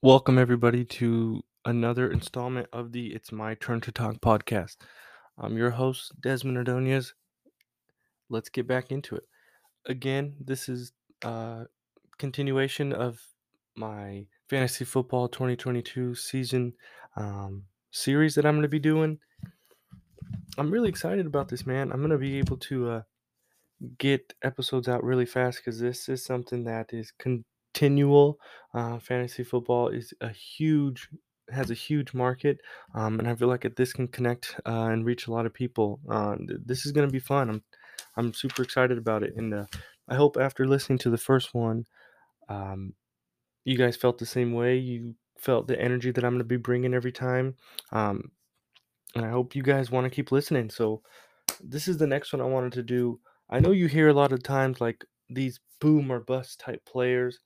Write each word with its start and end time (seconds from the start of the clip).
Welcome, 0.00 0.38
everybody, 0.38 0.84
to 0.84 1.42
another 1.64 2.12
installment 2.12 2.68
of 2.72 2.92
the 2.92 3.08
It's 3.08 3.32
My 3.32 3.54
Turn 3.54 3.80
to 3.80 3.90
Talk 3.90 4.20
podcast. 4.20 4.76
I'm 5.36 5.56
your 5.56 5.70
host, 5.70 6.12
Desmond 6.20 6.56
Ordonez. 6.56 7.14
Let's 8.28 8.48
get 8.48 8.68
back 8.68 8.92
into 8.92 9.16
it. 9.16 9.24
Again, 9.86 10.36
this 10.38 10.68
is 10.68 10.92
a 11.22 11.64
continuation 12.16 12.92
of 12.92 13.20
my 13.74 14.24
Fantasy 14.48 14.84
Football 14.84 15.26
2022 15.30 16.14
season 16.14 16.74
um, 17.16 17.64
series 17.90 18.36
that 18.36 18.46
I'm 18.46 18.54
going 18.54 18.62
to 18.62 18.68
be 18.68 18.78
doing. 18.78 19.18
I'm 20.58 20.70
really 20.70 20.90
excited 20.90 21.26
about 21.26 21.48
this, 21.48 21.66
man. 21.66 21.90
I'm 21.90 21.98
going 21.98 22.10
to 22.10 22.18
be 22.18 22.38
able 22.38 22.58
to 22.58 22.88
uh, 22.88 23.02
get 23.98 24.32
episodes 24.44 24.86
out 24.86 25.02
really 25.02 25.26
fast 25.26 25.58
because 25.58 25.80
this 25.80 26.08
is 26.08 26.24
something 26.24 26.62
that 26.62 26.90
is 26.92 27.12
continual. 27.78 28.38
Uh, 28.74 28.98
fantasy 28.98 29.44
football 29.44 29.88
is 29.88 30.12
a 30.20 30.30
huge 30.30 31.08
has 31.50 31.70
a 31.70 31.74
huge 31.74 32.12
market, 32.12 32.58
um, 32.94 33.18
and 33.18 33.28
I 33.28 33.34
feel 33.34 33.48
like 33.48 33.66
this 33.74 33.94
can 33.94 34.08
connect 34.08 34.60
uh, 34.66 34.88
and 34.92 35.06
reach 35.06 35.26
a 35.26 35.30
lot 35.30 35.46
of 35.46 35.54
people. 35.54 35.98
Uh, 36.10 36.36
this 36.66 36.84
is 36.84 36.92
going 36.92 37.08
to 37.08 37.12
be 37.12 37.20
fun. 37.20 37.48
I'm 37.48 37.62
I'm 38.16 38.34
super 38.34 38.62
excited 38.62 38.98
about 38.98 39.22
it, 39.22 39.34
and 39.36 39.54
uh, 39.54 39.64
I 40.08 40.16
hope 40.16 40.36
after 40.36 40.66
listening 40.66 40.98
to 40.98 41.10
the 41.10 41.16
first 41.16 41.54
one, 41.54 41.84
um, 42.48 42.92
you 43.64 43.78
guys 43.78 43.96
felt 43.96 44.18
the 44.18 44.26
same 44.26 44.52
way. 44.52 44.76
You 44.76 45.14
felt 45.38 45.68
the 45.68 45.80
energy 45.80 46.10
that 46.10 46.24
I'm 46.24 46.32
going 46.32 46.40
to 46.40 46.44
be 46.44 46.56
bringing 46.56 46.94
every 46.94 47.12
time, 47.12 47.54
um, 47.92 48.30
and 49.14 49.24
I 49.24 49.30
hope 49.30 49.54
you 49.54 49.62
guys 49.62 49.90
want 49.90 50.04
to 50.04 50.10
keep 50.10 50.32
listening. 50.32 50.68
So 50.68 51.00
this 51.62 51.88
is 51.88 51.96
the 51.96 52.06
next 52.06 52.32
one 52.32 52.42
I 52.42 52.46
wanted 52.46 52.72
to 52.72 52.82
do. 52.82 53.20
I 53.48 53.60
know 53.60 53.70
you 53.70 53.86
hear 53.86 54.08
a 54.08 54.14
lot 54.14 54.32
of 54.32 54.42
times 54.42 54.80
like 54.80 55.04
these 55.30 55.60
boom 55.80 56.12
or 56.12 56.20
bust 56.20 56.60
type 56.60 56.84
players, 56.84 57.38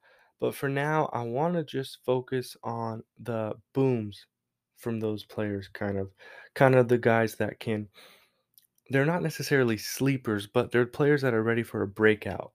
but 0.43 0.57
for 0.57 0.69
now, 0.69 1.09
I 1.13 1.23
want 1.23 1.55
to 1.55 1.63
just 1.63 1.99
focus 2.05 2.57
on 2.65 3.05
the 3.17 3.53
booms 3.75 4.27
from 4.77 4.99
those 4.99 5.25
players, 5.25 5.69
kind 5.69 5.97
of, 5.97 6.11
kind 6.57 6.75
of 6.75 6.89
the 6.89 6.99
guys 6.99 7.37
that 7.37 7.61
can. 7.61 7.89
They're 8.91 9.07
not 9.07 9.23
necessarily 9.23 9.79
sleepers, 9.79 10.49
but 10.49 10.73
they're 10.73 10.85
players 10.85 11.23
that 11.23 11.33
are 11.33 11.45
ready 11.45 11.63
for 11.63 11.83
a 11.83 11.87
breakout. 11.87 12.51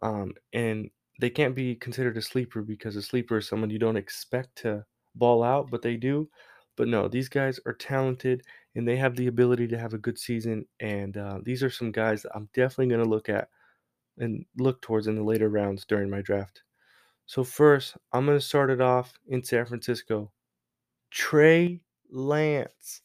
Um, 0.00 0.32
and 0.54 0.88
they 1.20 1.28
can't 1.28 1.54
be 1.54 1.74
considered 1.74 2.16
a 2.16 2.22
sleeper 2.22 2.62
because 2.62 2.96
a 2.96 3.02
sleeper 3.02 3.36
is 3.36 3.46
someone 3.46 3.68
you 3.68 3.78
don't 3.78 3.98
expect 3.98 4.56
to 4.62 4.86
ball 5.14 5.42
out, 5.42 5.70
but 5.70 5.82
they 5.82 5.96
do. 5.98 6.30
But 6.78 6.88
no, 6.88 7.08
these 7.08 7.28
guys 7.28 7.60
are 7.66 7.74
talented 7.74 8.42
and 8.74 8.88
they 8.88 8.96
have 8.96 9.16
the 9.16 9.26
ability 9.26 9.68
to 9.68 9.78
have 9.78 9.92
a 9.92 9.98
good 9.98 10.18
season. 10.18 10.64
And 10.80 11.18
uh, 11.18 11.40
these 11.42 11.62
are 11.62 11.68
some 11.68 11.92
guys 11.92 12.22
that 12.22 12.32
I'm 12.34 12.48
definitely 12.54 12.86
going 12.86 13.04
to 13.04 13.10
look 13.10 13.28
at 13.28 13.50
and 14.16 14.46
look 14.56 14.80
towards 14.80 15.08
in 15.08 15.14
the 15.14 15.22
later 15.22 15.50
rounds 15.50 15.84
during 15.84 16.08
my 16.08 16.22
draft. 16.22 16.62
So, 17.28 17.44
first, 17.44 17.94
I'm 18.10 18.24
going 18.24 18.38
to 18.38 18.44
start 18.44 18.70
it 18.70 18.80
off 18.80 19.12
in 19.26 19.44
San 19.44 19.66
Francisco. 19.66 20.32
Trey 21.10 21.82
Lance. 22.10 23.02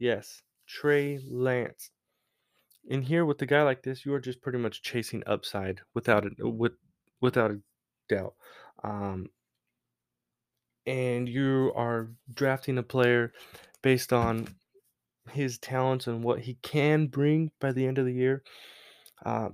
Yes, 0.00 0.42
Trey 0.66 1.20
Lance. 1.24 1.92
In 2.88 3.00
here, 3.00 3.24
with 3.24 3.40
a 3.42 3.46
guy 3.46 3.62
like 3.62 3.84
this, 3.84 4.04
you 4.04 4.12
are 4.12 4.20
just 4.20 4.42
pretty 4.42 4.58
much 4.58 4.82
chasing 4.82 5.22
upside 5.24 5.80
without 5.94 6.26
it, 6.26 6.32
with 6.40 6.72
without 7.20 7.52
a 7.52 7.60
doubt. 8.08 8.34
Um, 8.82 9.28
and 10.84 11.28
you 11.28 11.72
are 11.76 12.10
drafting 12.34 12.76
a 12.76 12.82
player 12.82 13.32
based 13.82 14.12
on 14.12 14.48
his 15.30 15.58
talents 15.58 16.08
and 16.08 16.24
what 16.24 16.40
he 16.40 16.54
can 16.54 17.06
bring 17.06 17.52
by 17.60 17.70
the 17.70 17.86
end 17.86 17.98
of 17.98 18.04
the 18.04 18.12
year. 18.12 18.42
Uh, 19.24 19.50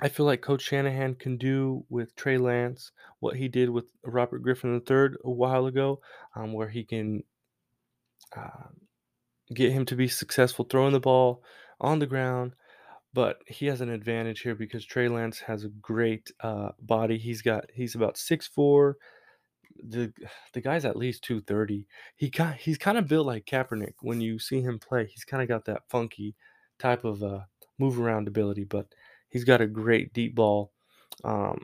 I 0.00 0.08
feel 0.08 0.26
like 0.26 0.42
Coach 0.42 0.62
Shanahan 0.62 1.16
can 1.16 1.36
do 1.36 1.84
with 1.88 2.14
Trey 2.14 2.38
Lance 2.38 2.92
what 3.20 3.36
he 3.36 3.48
did 3.48 3.68
with 3.68 3.86
Robert 4.04 4.40
Griffin 4.40 4.80
III 4.88 5.16
a 5.24 5.30
while 5.30 5.66
ago, 5.66 6.00
um, 6.36 6.52
where 6.52 6.68
he 6.68 6.84
can 6.84 7.24
uh, 8.36 8.68
get 9.52 9.72
him 9.72 9.84
to 9.86 9.96
be 9.96 10.08
successful 10.08 10.64
throwing 10.64 10.92
the 10.92 11.00
ball 11.00 11.42
on 11.80 11.98
the 11.98 12.06
ground. 12.06 12.54
But 13.12 13.38
he 13.46 13.66
has 13.66 13.80
an 13.80 13.88
advantage 13.88 14.40
here 14.40 14.54
because 14.54 14.84
Trey 14.84 15.08
Lance 15.08 15.40
has 15.40 15.64
a 15.64 15.70
great 15.70 16.30
uh, 16.40 16.70
body. 16.80 17.18
He's 17.18 17.42
got 17.42 17.64
he's 17.74 17.94
about 17.94 18.18
six 18.18 18.46
four. 18.46 18.98
The 19.82 20.12
the 20.52 20.60
guy's 20.60 20.84
at 20.84 20.96
least 20.96 21.24
two 21.24 21.40
thirty. 21.40 21.86
He 22.16 22.30
got 22.30 22.56
he's 22.56 22.78
kind 22.78 22.98
of 22.98 23.08
built 23.08 23.26
like 23.26 23.46
Kaepernick. 23.46 23.94
When 24.02 24.20
you 24.20 24.38
see 24.38 24.60
him 24.60 24.78
play, 24.78 25.06
he's 25.06 25.24
kind 25.24 25.42
of 25.42 25.48
got 25.48 25.64
that 25.64 25.88
funky 25.88 26.36
type 26.78 27.04
of 27.04 27.22
uh, 27.22 27.40
move 27.78 27.98
around 27.98 28.28
ability. 28.28 28.64
But 28.64 28.86
he's 29.28 29.44
got 29.44 29.60
a 29.60 29.66
great 29.66 30.12
deep 30.12 30.34
ball. 30.34 30.72
Um, 31.24 31.62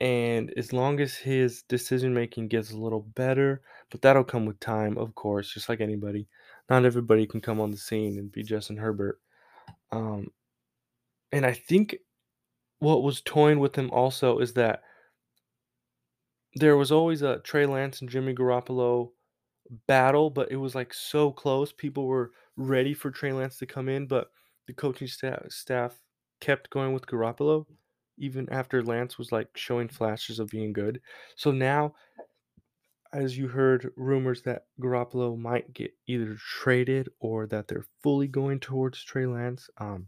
and 0.00 0.52
as 0.56 0.72
long 0.72 1.00
as 1.00 1.14
his 1.14 1.62
decision 1.62 2.14
making 2.14 2.48
gets 2.48 2.70
a 2.70 2.78
little 2.78 3.02
better, 3.14 3.60
but 3.90 4.00
that'll 4.00 4.24
come 4.24 4.46
with 4.46 4.58
time, 4.60 4.96
of 4.96 5.14
course, 5.14 5.52
just 5.52 5.68
like 5.68 5.80
anybody. 5.80 6.26
Not 6.70 6.84
everybody 6.84 7.26
can 7.26 7.40
come 7.40 7.60
on 7.60 7.70
the 7.70 7.76
scene 7.76 8.18
and 8.18 8.32
be 8.32 8.42
Justin 8.42 8.78
Herbert. 8.78 9.20
Um, 9.92 10.28
and 11.32 11.44
I 11.44 11.52
think 11.52 11.96
what 12.78 13.02
was 13.02 13.20
toying 13.20 13.58
with 13.58 13.76
him 13.76 13.90
also 13.90 14.38
is 14.38 14.54
that 14.54 14.82
there 16.54 16.76
was 16.76 16.90
always 16.90 17.22
a 17.22 17.38
Trey 17.40 17.66
Lance 17.66 18.00
and 18.00 18.10
Jimmy 18.10 18.34
Garoppolo 18.34 19.10
battle, 19.86 20.30
but 20.30 20.50
it 20.50 20.56
was 20.56 20.74
like 20.74 20.94
so 20.94 21.30
close. 21.30 21.72
People 21.72 22.06
were 22.06 22.32
ready 22.56 22.94
for 22.94 23.10
Trey 23.10 23.32
Lance 23.32 23.58
to 23.58 23.66
come 23.66 23.88
in, 23.88 24.06
but 24.06 24.30
the 24.66 24.72
coaching 24.72 25.08
staff 25.08 25.42
staff 25.50 25.96
kept 26.40 26.70
going 26.70 26.92
with 26.92 27.06
Garoppolo 27.06 27.66
even 28.20 28.48
after 28.50 28.82
Lance 28.82 29.18
was 29.18 29.32
like 29.32 29.48
showing 29.56 29.88
flashes 29.88 30.38
of 30.38 30.50
being 30.50 30.72
good. 30.72 31.00
So 31.36 31.50
now 31.50 31.94
as 33.12 33.36
you 33.36 33.48
heard 33.48 33.92
rumors 33.96 34.42
that 34.42 34.66
Garoppolo 34.80 35.36
might 35.36 35.72
get 35.72 35.92
either 36.06 36.36
traded 36.36 37.08
or 37.18 37.46
that 37.48 37.66
they're 37.66 37.86
fully 38.02 38.28
going 38.28 38.60
towards 38.60 39.02
Trey 39.02 39.26
Lance, 39.26 39.68
um, 39.78 40.06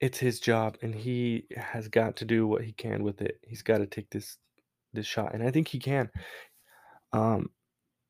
it's 0.00 0.18
his 0.18 0.40
job 0.40 0.76
and 0.82 0.94
he 0.94 1.46
has 1.56 1.86
got 1.88 2.16
to 2.16 2.24
do 2.24 2.46
what 2.46 2.64
he 2.64 2.72
can 2.72 3.04
with 3.04 3.22
it. 3.22 3.38
He's 3.42 3.62
got 3.62 3.78
to 3.78 3.86
take 3.86 4.10
this 4.10 4.38
this 4.92 5.06
shot, 5.06 5.34
and 5.34 5.42
I 5.42 5.50
think 5.50 5.66
he 5.66 5.80
can. 5.80 6.08
Um, 7.12 7.50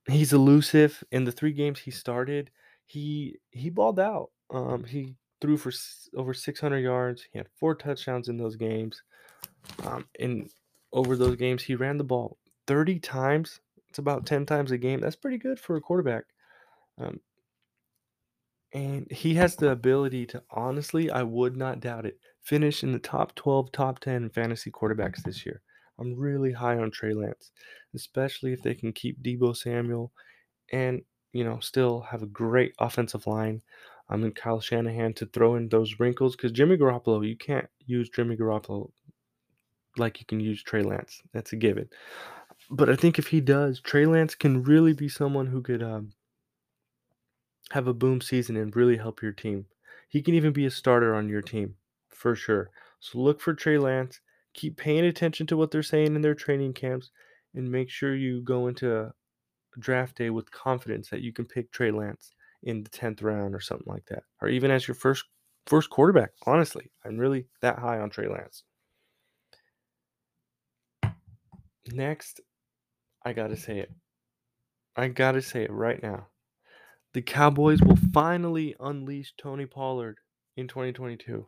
he's 0.06 0.34
elusive 0.34 1.02
in 1.10 1.24
the 1.24 1.32
three 1.32 1.52
games 1.52 1.78
he 1.78 1.90
started. 1.90 2.50
He 2.86 3.38
he 3.50 3.70
balled 3.70 3.98
out. 3.98 4.30
Um, 4.50 4.84
he 4.84 5.16
threw 5.40 5.56
for 5.56 5.72
over 6.16 6.32
600 6.32 6.78
yards. 6.78 7.26
He 7.30 7.38
had 7.38 7.48
four 7.56 7.74
touchdowns 7.74 8.28
in 8.28 8.36
those 8.36 8.56
games. 8.56 9.02
Um, 9.84 10.06
and 10.18 10.50
over 10.92 11.16
those 11.16 11.36
games, 11.36 11.62
he 11.62 11.74
ran 11.74 11.98
the 11.98 12.04
ball 12.04 12.38
30 12.66 12.98
times. 13.00 13.60
It's 13.88 13.98
about 13.98 14.26
10 14.26 14.46
times 14.46 14.70
a 14.70 14.78
game. 14.78 15.00
That's 15.00 15.16
pretty 15.16 15.38
good 15.38 15.58
for 15.58 15.76
a 15.76 15.80
quarterback. 15.80 16.24
Um, 16.98 17.20
and 18.72 19.10
he 19.10 19.34
has 19.34 19.54
the 19.54 19.70
ability 19.70 20.26
to 20.26 20.42
honestly, 20.50 21.10
I 21.10 21.22
would 21.22 21.56
not 21.56 21.80
doubt 21.80 22.06
it, 22.06 22.18
finish 22.42 22.82
in 22.82 22.92
the 22.92 22.98
top 22.98 23.34
12, 23.36 23.70
top 23.70 24.00
10 24.00 24.30
fantasy 24.30 24.70
quarterbacks 24.70 25.22
this 25.22 25.46
year. 25.46 25.62
I'm 25.98 26.16
really 26.16 26.52
high 26.52 26.78
on 26.78 26.90
Trey 26.90 27.14
Lance, 27.14 27.52
especially 27.94 28.52
if 28.52 28.62
they 28.62 28.74
can 28.74 28.92
keep 28.92 29.22
Deebo 29.22 29.56
Samuel 29.56 30.12
and, 30.72 31.02
you 31.34 31.44
know, 31.44 31.58
still 31.58 32.00
have 32.00 32.22
a 32.22 32.26
great 32.26 32.74
offensive 32.78 33.26
line. 33.26 33.60
I'm 34.08 34.22
in 34.24 34.32
Kyle 34.32 34.60
Shanahan 34.60 35.14
to 35.14 35.26
throw 35.26 35.56
in 35.56 35.68
those 35.68 35.98
wrinkles 35.98 36.36
because 36.36 36.52
Jimmy 36.52 36.76
Garoppolo, 36.76 37.26
you 37.26 37.36
can't 37.36 37.68
use 37.86 38.08
Jimmy 38.08 38.36
Garoppolo 38.36 38.90
like 39.96 40.20
you 40.20 40.26
can 40.26 40.38
use 40.38 40.62
Trey 40.62 40.82
Lance. 40.82 41.22
That's 41.32 41.52
a 41.52 41.56
given. 41.56 41.88
But 42.70 42.88
I 42.88 42.96
think 42.96 43.18
if 43.18 43.26
he 43.26 43.40
does, 43.40 43.80
Trey 43.80 44.06
Lance 44.06 44.34
can 44.34 44.62
really 44.62 44.92
be 44.92 45.08
someone 45.08 45.46
who 45.46 45.60
could 45.60 45.82
um, 45.82 46.12
have 47.72 47.88
a 47.88 47.94
boom 47.94 48.20
season 48.20 48.56
and 48.56 48.74
really 48.74 48.96
help 48.96 49.20
your 49.20 49.32
team. 49.32 49.66
He 50.08 50.22
can 50.22 50.34
even 50.34 50.52
be 50.52 50.66
a 50.66 50.70
starter 50.70 51.14
on 51.14 51.28
your 51.28 51.42
team 51.42 51.74
for 52.08 52.36
sure. 52.36 52.70
So 53.00 53.18
look 53.18 53.40
for 53.40 53.54
Trey 53.54 53.78
Lance. 53.78 54.20
Keep 54.52 54.76
paying 54.76 55.04
attention 55.04 55.48
to 55.48 55.56
what 55.56 55.72
they're 55.72 55.82
saying 55.82 56.14
in 56.14 56.22
their 56.22 56.36
training 56.36 56.74
camps 56.74 57.10
and 57.54 57.70
make 57.70 57.90
sure 57.90 58.14
you 58.14 58.40
go 58.42 58.68
into 58.68 59.12
draft 59.78 60.16
day 60.16 60.30
with 60.30 60.50
confidence 60.50 61.08
that 61.10 61.22
you 61.22 61.32
can 61.32 61.44
pick 61.44 61.70
Trey 61.70 61.90
Lance 61.90 62.32
in 62.62 62.82
the 62.82 62.90
10th 62.90 63.22
round 63.22 63.54
or 63.54 63.60
something 63.60 63.92
like 63.92 64.06
that. 64.06 64.22
Or 64.40 64.48
even 64.48 64.70
as 64.70 64.88
your 64.88 64.94
first 64.94 65.24
first 65.66 65.90
quarterback. 65.90 66.30
Honestly, 66.46 66.90
I'm 67.04 67.18
really 67.18 67.46
that 67.60 67.78
high 67.78 67.98
on 67.98 68.10
Trey 68.10 68.28
Lance. 68.28 68.64
Next, 71.92 72.40
I 73.24 73.32
got 73.32 73.48
to 73.48 73.56
say 73.56 73.78
it. 73.78 73.90
I 74.96 75.08
got 75.08 75.32
to 75.32 75.42
say 75.42 75.64
it 75.64 75.72
right 75.72 76.02
now. 76.02 76.28
The 77.12 77.22
Cowboys 77.22 77.80
will 77.80 77.98
finally 78.12 78.74
unleash 78.80 79.34
Tony 79.36 79.66
Pollard 79.66 80.18
in 80.56 80.66
2022. 80.66 81.46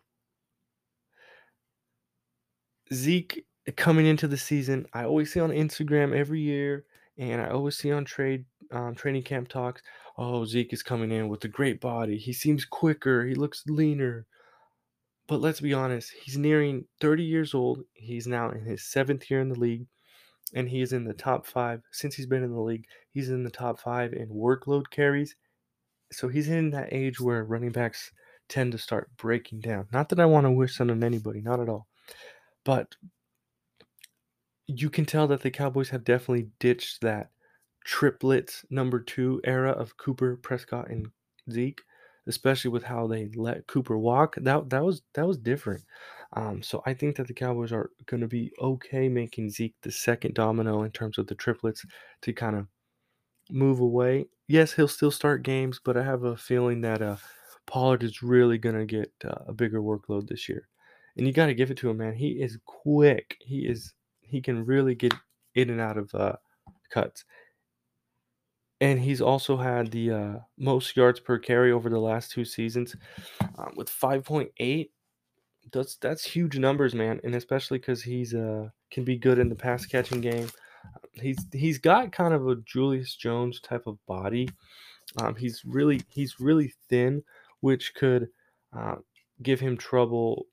Zeke 2.93 3.44
coming 3.76 4.06
into 4.06 4.29
the 4.29 4.37
season, 4.37 4.87
I 4.93 5.05
always 5.05 5.32
see 5.32 5.40
on 5.40 5.50
Instagram 5.50 6.14
every 6.14 6.40
year, 6.40 6.84
and 7.19 7.41
I 7.41 7.49
always 7.51 7.77
see 7.77 7.93
on 7.93 8.05
trade 8.05 8.45
um, 8.71 8.95
training 8.95 9.23
camp 9.23 9.49
talks. 9.49 9.83
Oh, 10.19 10.45
Zeke 10.45 10.73
is 10.73 10.83
coming 10.83 11.11
in 11.13 11.29
with 11.29 11.45
a 11.45 11.49
great 11.49 11.81
body. 11.81 12.17
He 12.19 12.33
seems 12.33 12.65
quicker. 12.65 13.25
He 13.25 13.35
looks 13.35 13.65
leaner. 13.67 14.27
But 15.29 15.41
let's 15.41 15.61
be 15.61 15.75
honest, 15.75 16.13
he's 16.23 16.39
nearing 16.39 16.85
30 17.01 17.25
years 17.25 17.55
old. 17.55 17.83
He's 17.95 18.27
now 18.27 18.51
in 18.51 18.65
his 18.65 18.85
seventh 18.87 19.31
year 19.31 19.41
in 19.41 19.49
the 19.49 19.59
league. 19.59 19.87
and 20.55 20.69
he 20.69 20.81
is 20.81 20.93
in 20.93 21.05
the 21.05 21.15
top 21.15 21.47
five 21.47 21.83
since 21.93 22.15
he's 22.15 22.27
been 22.27 22.45
in 22.45 22.53
the 22.53 22.61
league. 22.61 22.87
He's 23.11 23.31
in 23.31 23.43
the 23.43 23.51
top 23.51 23.81
five 23.81 24.13
in 24.13 24.29
workload 24.29 24.85
carries. 24.91 25.35
So 26.13 26.29
he's 26.29 26.49
in 26.49 26.71
that 26.71 26.93
age 26.93 27.21
where 27.21 27.45
running 27.45 27.73
backs 27.73 28.13
tend 28.49 28.73
to 28.73 28.79
start 28.79 29.11
breaking 29.17 29.61
down. 29.61 29.89
Not 29.93 30.09
that 30.11 30.21
I 30.21 30.27
want 30.27 30.45
to 30.47 30.51
wish 30.53 30.79
that 30.79 30.91
on 30.91 31.03
anybody, 31.03 31.41
not 31.41 31.61
at 31.61 31.69
all. 31.69 31.89
But 32.65 32.95
you 34.67 34.91
can 34.91 35.05
tell 35.05 35.27
that 35.29 35.43
the 35.43 35.51
Cowboys 35.51 35.91
have 35.91 36.05
definitely 36.05 36.49
ditched 36.59 37.01
that 37.03 37.31
triplets 37.85 38.65
number 38.71 39.01
two 39.01 39.41
era 39.45 39.71
of 39.71 39.97
Cooper, 39.97 40.37
Prescott, 40.37 40.91
and 40.91 41.07
Zeke, 41.51 41.83
especially 42.27 42.71
with 42.71 42.83
how 42.83 43.07
they 43.07 43.31
let 43.37 43.67
Cooper 43.69 43.97
walk. 43.97 44.35
That 44.37 44.69
that 44.71 44.85
was 44.85 45.03
that 45.15 45.27
was 45.27 45.39
different. 45.39 45.85
Um, 46.33 46.63
so 46.63 46.83
I 46.85 46.95
think 46.95 47.17
that 47.17 47.29
the 47.29 47.35
Cowboys 47.35 47.73
are 47.73 47.91
going 48.07 48.21
to 48.21 48.27
be 48.27 48.53
okay 48.61 49.09
making 49.09 49.51
Zeke 49.51 49.77
the 49.83 49.93
second 49.93 50.35
domino 50.35 50.83
in 50.83 50.91
terms 50.91 51.19
of 51.19 51.27
the 51.29 51.37
triplets 51.37 51.85
to 52.23 52.33
kind 52.33 52.57
of 52.57 52.67
move 53.51 53.81
away. 53.81 54.27
Yes, 54.49 54.73
he'll 54.73 54.89
still 54.89 55.13
start 55.13 55.45
games, 55.45 55.81
but 55.85 55.97
I 55.97 56.03
have 56.03 56.25
a 56.25 56.37
feeling 56.37 56.81
that 56.81 57.03
uh, 57.03 57.17
Pollard 57.67 58.03
is 58.03 58.23
really 58.23 58.59
going 58.59 58.77
to 58.77 58.87
get 58.87 59.13
uh, 59.25 59.45
a 59.47 59.53
bigger 59.53 59.81
workload 59.81 60.29
this 60.29 60.49
year. 60.49 60.69
And 61.17 61.27
you 61.27 61.33
got 61.33 61.47
to 61.47 61.55
give 61.55 61.71
it 61.71 61.79
to 61.79 61.91
him, 61.91 61.99
man. 61.99 62.15
He 62.15 62.43
is 62.43 62.59
quick. 62.67 63.37
He 63.41 63.61
is 63.61 63.93
he 64.26 64.40
can 64.40 64.64
really 64.64 64.94
get 64.94 65.14
in 65.55 65.70
and 65.70 65.81
out 65.81 65.96
of 65.96 66.14
uh, 66.14 66.37
cuts. 66.90 67.25
And 68.81 69.00
he's 69.00 69.23
also 69.23 69.56
had 69.56 69.90
the 69.90 70.11
uh, 70.11 70.34
most 70.58 70.96
yards 70.96 71.19
per 71.19 71.38
carry 71.38 71.73
over 71.73 71.88
the 71.88 71.99
last 71.99 72.31
two 72.31 72.44
seasons 72.44 72.94
um, 73.58 73.73
with 73.75 73.88
5.8. 73.88 74.90
That's 75.73 75.96
that's 75.96 76.25
huge 76.25 76.58
numbers, 76.58 76.94
man, 76.94 77.20
and 77.25 77.34
especially 77.34 77.78
because 77.78 78.00
he's 78.00 78.34
uh 78.34 78.69
can 78.93 79.02
be 79.02 79.17
good 79.17 79.40
in 79.40 79.49
the 79.49 79.56
pass 79.56 79.84
catching 79.84 80.20
game. 80.20 80.49
He's 81.14 81.44
he's 81.52 81.79
got 81.79 82.12
kind 82.12 82.32
of 82.32 82.46
a 82.46 82.55
Julius 82.64 83.17
Jones 83.17 83.61
type 83.61 83.88
of 83.88 83.99
body. 84.06 84.49
Um, 85.20 85.34
he's 85.34 85.62
really 85.64 86.02
he's 86.08 86.38
really 86.38 86.72
thin, 86.88 87.25
which 87.61 87.94
could 87.94 88.29
uh, 88.72 88.96
give 89.43 89.58
him 89.58 89.76
trouble 89.76 90.46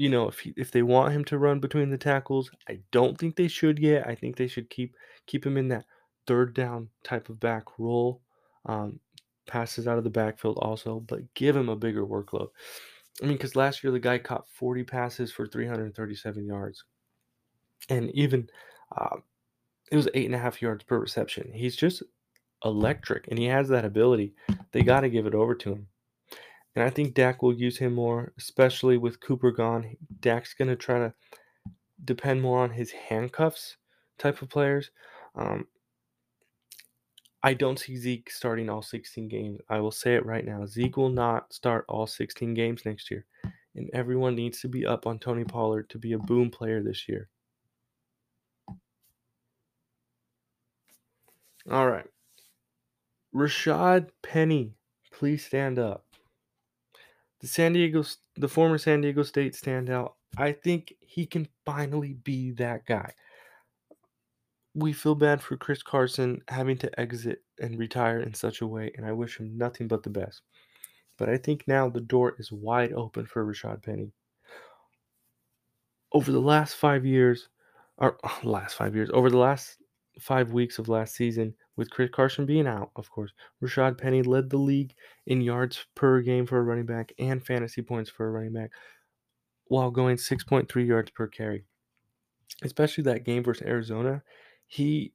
you 0.00 0.08
know, 0.08 0.28
if 0.28 0.38
he, 0.38 0.54
if 0.56 0.70
they 0.70 0.82
want 0.82 1.12
him 1.12 1.26
to 1.26 1.36
run 1.36 1.60
between 1.60 1.90
the 1.90 1.98
tackles, 1.98 2.50
I 2.66 2.78
don't 2.90 3.18
think 3.18 3.36
they 3.36 3.48
should 3.48 3.78
yet. 3.78 4.08
I 4.08 4.14
think 4.14 4.34
they 4.34 4.48
should 4.48 4.70
keep 4.70 4.94
keep 5.26 5.44
him 5.44 5.58
in 5.58 5.68
that 5.68 5.84
third 6.26 6.54
down 6.54 6.88
type 7.04 7.28
of 7.28 7.38
back 7.38 7.64
role. 7.78 8.22
Um, 8.64 8.98
passes 9.46 9.86
out 9.86 9.98
of 9.98 10.04
the 10.04 10.08
backfield 10.08 10.56
also, 10.62 11.00
but 11.00 11.34
give 11.34 11.54
him 11.54 11.68
a 11.68 11.76
bigger 11.76 12.06
workload. 12.06 12.48
I 13.22 13.26
mean, 13.26 13.36
because 13.36 13.56
last 13.56 13.84
year 13.84 13.92
the 13.92 14.00
guy 14.00 14.16
caught 14.16 14.48
40 14.48 14.84
passes 14.84 15.32
for 15.32 15.46
337 15.46 16.46
yards, 16.46 16.82
and 17.90 18.10
even 18.12 18.48
uh, 18.96 19.18
it 19.92 19.96
was 19.96 20.08
eight 20.14 20.24
and 20.24 20.34
a 20.34 20.38
half 20.38 20.62
yards 20.62 20.82
per 20.82 20.98
reception. 20.98 21.52
He's 21.52 21.76
just 21.76 22.02
electric, 22.64 23.28
and 23.28 23.38
he 23.38 23.44
has 23.48 23.68
that 23.68 23.84
ability. 23.84 24.32
They 24.72 24.82
got 24.82 25.00
to 25.00 25.10
give 25.10 25.26
it 25.26 25.34
over 25.34 25.54
to 25.56 25.74
him. 25.74 25.88
And 26.76 26.84
I 26.84 26.90
think 26.90 27.14
Dak 27.14 27.42
will 27.42 27.54
use 27.54 27.78
him 27.78 27.94
more, 27.94 28.32
especially 28.38 28.96
with 28.96 29.20
Cooper 29.20 29.50
gone. 29.50 29.96
Dak's 30.20 30.54
going 30.54 30.68
to 30.68 30.76
try 30.76 30.98
to 30.98 31.12
depend 32.04 32.40
more 32.42 32.60
on 32.60 32.70
his 32.70 32.92
handcuffs 32.92 33.76
type 34.18 34.40
of 34.40 34.48
players. 34.48 34.90
Um, 35.34 35.66
I 37.42 37.54
don't 37.54 37.78
see 37.78 37.96
Zeke 37.96 38.30
starting 38.30 38.68
all 38.68 38.82
16 38.82 39.26
games. 39.28 39.60
I 39.68 39.80
will 39.80 39.90
say 39.90 40.14
it 40.14 40.26
right 40.26 40.44
now. 40.44 40.64
Zeke 40.66 40.96
will 40.96 41.10
not 41.10 41.52
start 41.52 41.86
all 41.88 42.06
16 42.06 42.54
games 42.54 42.82
next 42.84 43.10
year. 43.10 43.24
And 43.74 43.88
everyone 43.92 44.34
needs 44.34 44.60
to 44.60 44.68
be 44.68 44.84
up 44.84 45.06
on 45.06 45.18
Tony 45.18 45.44
Pollard 45.44 45.88
to 45.90 45.98
be 45.98 46.12
a 46.12 46.18
boom 46.18 46.50
player 46.50 46.82
this 46.82 47.08
year. 47.08 47.28
All 51.70 51.88
right. 51.88 52.06
Rashaad 53.34 54.08
Penny, 54.22 54.74
please 55.12 55.44
stand 55.44 55.78
up 55.78 56.04
the 57.40 57.46
San 57.46 57.72
Diego, 57.72 58.04
the 58.36 58.48
former 58.48 58.78
San 58.78 59.00
Diego 59.00 59.22
State 59.22 59.54
standout. 59.54 60.12
I 60.36 60.52
think 60.52 60.94
he 61.00 61.26
can 61.26 61.48
finally 61.64 62.14
be 62.14 62.52
that 62.52 62.86
guy. 62.86 63.12
We 64.74 64.92
feel 64.92 65.16
bad 65.16 65.42
for 65.42 65.56
Chris 65.56 65.82
Carson 65.82 66.42
having 66.48 66.78
to 66.78 67.00
exit 67.00 67.42
and 67.60 67.78
retire 67.78 68.20
in 68.20 68.34
such 68.34 68.60
a 68.60 68.66
way, 68.66 68.92
and 68.96 69.04
I 69.04 69.12
wish 69.12 69.38
him 69.38 69.58
nothing 69.58 69.88
but 69.88 70.02
the 70.02 70.10
best. 70.10 70.42
But 71.18 71.28
I 71.28 71.36
think 71.36 71.66
now 71.66 71.88
the 71.88 72.00
door 72.00 72.36
is 72.38 72.52
wide 72.52 72.92
open 72.92 73.26
for 73.26 73.44
Rashaad 73.44 73.82
Penny. 73.82 74.12
Over 76.12 76.30
the 76.30 76.40
last 76.40 76.74
five 76.74 77.04
years, 77.04 77.48
or 77.98 78.18
last 78.44 78.76
five 78.76 78.94
years, 78.94 79.10
over 79.12 79.28
the 79.28 79.38
last 79.38 79.78
five 80.20 80.52
weeks 80.52 80.78
of 80.78 80.88
last 80.88 81.14
season, 81.14 81.54
with 81.76 81.90
Chris 81.90 82.10
Carson 82.12 82.46
being 82.46 82.66
out, 82.66 82.90
of 82.96 83.10
course, 83.10 83.32
Rashaad 83.62 83.98
Penny 83.98 84.22
led 84.22 84.50
the 84.50 84.58
league 84.58 84.94
in 85.26 85.40
yards 85.40 85.86
per 85.94 86.20
game 86.20 86.46
for 86.46 86.58
a 86.58 86.62
running 86.62 86.86
back 86.86 87.12
and 87.18 87.44
fantasy 87.44 87.82
points 87.82 88.10
for 88.10 88.26
a 88.26 88.30
running 88.30 88.52
back 88.52 88.70
while 89.66 89.90
going 89.90 90.16
6.3 90.16 90.86
yards 90.86 91.10
per 91.12 91.26
carry. 91.26 91.64
Especially 92.62 93.04
that 93.04 93.24
game 93.24 93.42
versus 93.44 93.66
Arizona, 93.66 94.22
he 94.66 95.12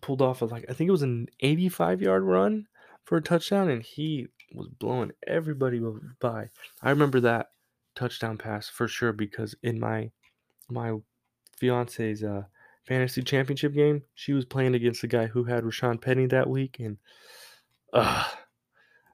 pulled 0.00 0.22
off 0.22 0.42
a 0.42 0.44
like 0.44 0.64
I 0.68 0.72
think 0.72 0.88
it 0.88 0.92
was 0.92 1.02
an 1.02 1.26
85 1.40 2.02
yard 2.02 2.22
run 2.22 2.66
for 3.04 3.16
a 3.18 3.22
touchdown, 3.22 3.70
and 3.70 3.82
he 3.82 4.28
was 4.54 4.68
blowing 4.68 5.12
everybody 5.26 5.80
by. 6.20 6.48
I 6.82 6.90
remember 6.90 7.20
that 7.20 7.48
touchdown 7.94 8.36
pass 8.38 8.68
for 8.68 8.88
sure 8.88 9.12
because 9.12 9.54
in 9.62 9.80
my 9.80 10.10
my 10.68 10.94
fiance's 11.56 12.22
uh, 12.22 12.42
fantasy 12.86 13.22
championship 13.22 13.74
game, 13.74 14.02
she 14.14 14.32
was 14.32 14.44
playing 14.44 14.74
against 14.74 15.00
the 15.00 15.08
guy 15.08 15.26
who 15.26 15.44
had 15.44 15.64
Rashawn 15.64 16.00
Penny 16.00 16.26
that 16.26 16.48
week, 16.48 16.76
and 16.78 16.98
uh, 17.92 18.24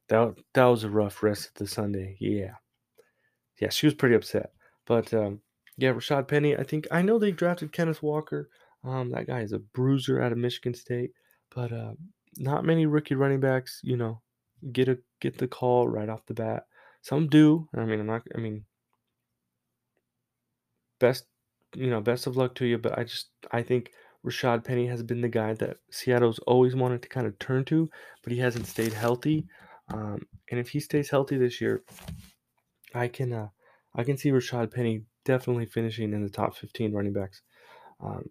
that 0.08 0.34
that 0.55 0.64
was 0.64 0.84
a 0.84 0.90
rough 0.90 1.22
rest 1.22 1.49
of 1.49 1.55
the 1.55 1.67
Sunday. 1.67 2.17
Yeah, 2.20 2.55
yeah, 3.61 3.70
she 3.70 3.87
was 3.87 3.94
pretty 3.94 4.14
upset. 4.14 4.52
But 4.87 5.12
um, 5.14 5.40
yeah, 5.76 5.93
Rashaad 5.93 6.28
Penny. 6.28 6.56
I 6.56 6.64
think 6.64 6.87
I 6.90 7.02
know 7.02 7.19
they 7.19 7.32
drafted 7.32 7.72
Kenneth 7.72 8.02
Walker. 8.02 8.50
Um, 8.82 9.11
that 9.11 9.26
guy 9.26 9.40
is 9.40 9.52
a 9.52 9.58
bruiser 9.58 10.22
out 10.22 10.32
of 10.32 10.38
Michigan 10.38 10.75
State, 10.75 11.12
but 11.55 11.72
uh, 11.72 11.93
not 12.36 12.65
many 12.65 12.86
rookie 12.86 13.15
running 13.15 13.41
backs, 13.41 13.81
you 13.82 13.96
know, 13.96 14.20
get 14.72 14.89
a 14.89 14.98
get 15.20 15.39
the 15.39 15.48
call 15.48 15.89
right 15.89 16.08
off 16.08 16.27
the 16.27 16.34
bat. 16.34 16.65
Some 17.03 17.29
do. 17.29 17.69
I 17.74 17.84
mean, 17.84 18.00
I'm 18.00 18.06
not. 18.06 18.22
I 18.34 18.39
mean, 18.39 18.65
best 20.98 21.24
you 21.74 21.89
know, 21.91 22.00
best 22.00 22.27
of 22.27 22.36
luck 22.36 22.55
to 22.56 22.67
you. 22.67 22.79
But 22.79 22.98
I 22.98 23.05
just 23.05 23.31
I 23.53 23.62
think 23.62 23.91
Rashaad 24.27 24.65
Penny 24.65 24.86
has 24.86 25.03
been 25.03 25.20
the 25.20 25.29
guy 25.29 25.55
that 25.55 25.79
Seattle's 25.91 26.39
always 26.41 26.74
wanted 26.74 27.03
to 27.03 27.08
kind 27.08 27.27
of 27.27 27.39
turn 27.39 27.65
to, 27.67 27.89
but 28.22 28.32
he 28.32 28.39
hasn't 28.39 28.67
stayed 28.67 28.93
healthy. 28.93 29.46
Um, 29.93 30.27
and 30.50 30.60
if 30.60 30.69
he 30.69 30.81
stays 30.81 31.10
healthy 31.10 31.36
this 31.36 31.60
year, 31.60 31.82
I 32.94 33.08
can 33.08 33.32
uh, 33.32 33.48
I 33.94 34.05
can 34.05 34.17
see 34.17 34.31
Rashaad 34.31 34.72
Penny 34.72 35.05
definitely 35.24 35.67
finishing 35.67 36.12
in 36.12 36.22
the 36.22 36.31
top 36.31 36.56
15 36.56 36.93
running 36.93 37.12
backs. 37.12 37.43
Um, 38.00 38.31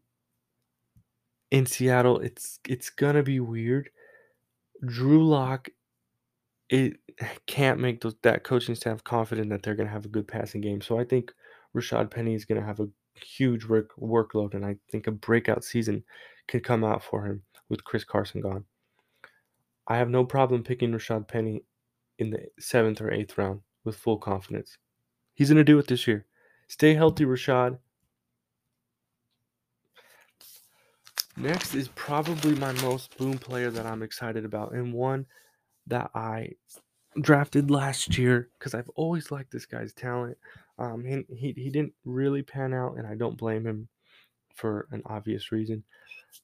in 1.51 1.65
Seattle, 1.65 2.19
it's 2.19 2.59
it's 2.67 2.89
gonna 2.89 3.23
be 3.23 3.39
weird. 3.39 3.89
Drew 4.85 5.27
Lock, 5.27 5.69
it 6.69 6.97
can't 7.47 7.79
make 7.79 8.01
those, 8.01 8.15
that 8.23 8.43
coaching 8.43 8.75
staff 8.75 9.03
confident 9.03 9.49
that 9.49 9.63
they're 9.63 9.75
gonna 9.75 9.89
have 9.89 10.05
a 10.05 10.09
good 10.09 10.27
passing 10.27 10.61
game. 10.61 10.81
So 10.81 10.99
I 10.99 11.03
think 11.03 11.31
Rashaad 11.75 12.11
Penny 12.11 12.35
is 12.35 12.45
gonna 12.45 12.65
have 12.65 12.79
a 12.79 12.87
huge 13.23 13.65
work 13.65 13.91
workload, 13.99 14.53
and 14.53 14.65
I 14.65 14.77
think 14.91 15.07
a 15.07 15.11
breakout 15.11 15.63
season 15.63 16.03
could 16.47 16.63
come 16.63 16.83
out 16.83 17.03
for 17.03 17.25
him 17.25 17.43
with 17.69 17.83
Chris 17.83 18.03
Carson 18.03 18.41
gone. 18.41 18.65
I 19.87 19.97
have 19.97 20.09
no 20.09 20.23
problem 20.23 20.63
picking 20.63 20.91
Rashaad 20.91 21.27
Penny 21.27 21.63
in 22.19 22.29
the 22.29 22.47
seventh 22.59 23.01
or 23.01 23.11
eighth 23.11 23.37
round 23.37 23.61
with 23.83 23.95
full 23.95 24.17
confidence. 24.17 24.77
He's 25.33 25.49
going 25.49 25.57
to 25.57 25.63
do 25.63 25.79
it 25.79 25.87
this 25.87 26.07
year. 26.07 26.25
Stay 26.67 26.93
healthy, 26.93 27.25
Rashaad. 27.25 27.77
Next 31.37 31.73
is 31.73 31.87
probably 31.89 32.53
my 32.55 32.73
most 32.81 33.17
boom 33.17 33.37
player 33.37 33.71
that 33.71 33.85
I'm 33.85 34.03
excited 34.03 34.43
about, 34.45 34.73
and 34.73 34.93
one 34.93 35.25
that 35.87 36.11
I 36.13 36.49
drafted 37.21 37.71
last 37.71 38.17
year 38.17 38.49
because 38.59 38.73
I've 38.73 38.89
always 38.95 39.31
liked 39.31 39.51
this 39.51 39.65
guy's 39.65 39.93
talent. 39.93 40.37
Um, 40.79 41.03
he, 41.03 41.53
he, 41.57 41.69
didn't 41.69 41.93
really 42.05 42.41
pan 42.41 42.73
out, 42.73 42.97
and 42.97 43.05
I 43.05 43.13
don't 43.13 43.37
blame 43.37 43.67
him 43.67 43.89
for 44.55 44.87
an 44.91 45.01
obvious 45.05 45.51
reason. 45.51 45.83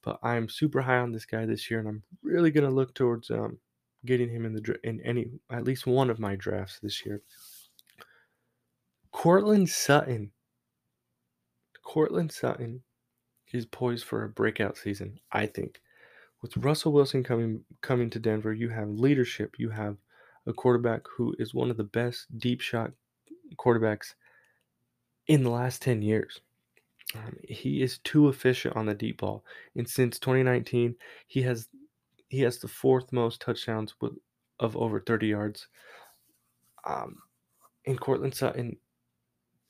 But 0.04 0.18
I'm 0.22 0.48
super 0.48 0.82
high 0.82 0.98
on 0.98 1.10
this 1.10 1.24
guy 1.24 1.46
this 1.46 1.70
year, 1.70 1.80
and 1.80 1.88
I'm 1.88 2.02
really 2.22 2.50
gonna 2.50 2.70
look 2.70 2.94
towards 2.94 3.30
um, 3.30 3.58
getting 4.04 4.28
him 4.28 4.44
in 4.44 4.52
the 4.52 4.78
in 4.84 5.00
any 5.00 5.30
at 5.50 5.64
least 5.64 5.86
one 5.86 6.10
of 6.10 6.18
my 6.18 6.36
drafts 6.36 6.78
this 6.80 7.04
year. 7.06 7.22
Courtland 9.10 9.70
Sutton. 9.70 10.32
Courtland 11.82 12.30
Sutton 12.30 12.82
is 13.52 13.64
poised 13.64 14.04
for 14.04 14.24
a 14.24 14.28
breakout 14.28 14.76
season, 14.76 15.18
I 15.32 15.46
think. 15.46 15.80
With 16.42 16.56
Russell 16.58 16.92
Wilson 16.92 17.24
coming 17.24 17.64
coming 17.80 18.10
to 18.10 18.18
Denver, 18.18 18.52
you 18.52 18.68
have 18.68 18.88
leadership, 18.90 19.54
you 19.58 19.70
have 19.70 19.96
a 20.46 20.52
quarterback 20.52 21.02
who 21.16 21.34
is 21.38 21.54
one 21.54 21.70
of 21.70 21.78
the 21.78 21.84
best 21.84 22.26
deep 22.38 22.60
shot 22.60 22.92
quarterbacks 23.58 24.14
in 25.26 25.42
the 25.42 25.50
last 25.50 25.82
10 25.82 26.02
years. 26.02 26.40
Um, 27.14 27.36
he 27.42 27.82
is 27.82 27.98
too 27.98 28.28
efficient 28.28 28.76
on 28.76 28.86
the 28.86 28.94
deep 28.94 29.18
ball, 29.18 29.44
and 29.76 29.88
since 29.88 30.18
2019, 30.18 30.94
he 31.28 31.42
has 31.42 31.68
he 32.28 32.40
has 32.40 32.58
the 32.58 32.66
fourth 32.66 33.12
most 33.12 33.40
touchdowns 33.40 33.94
with 34.00 34.12
of 34.58 34.76
over 34.76 35.00
30 35.00 35.28
yards. 35.28 35.68
Um, 36.84 37.16
and 37.86 38.00
Courtland 38.00 38.34
Sutton 38.34 38.76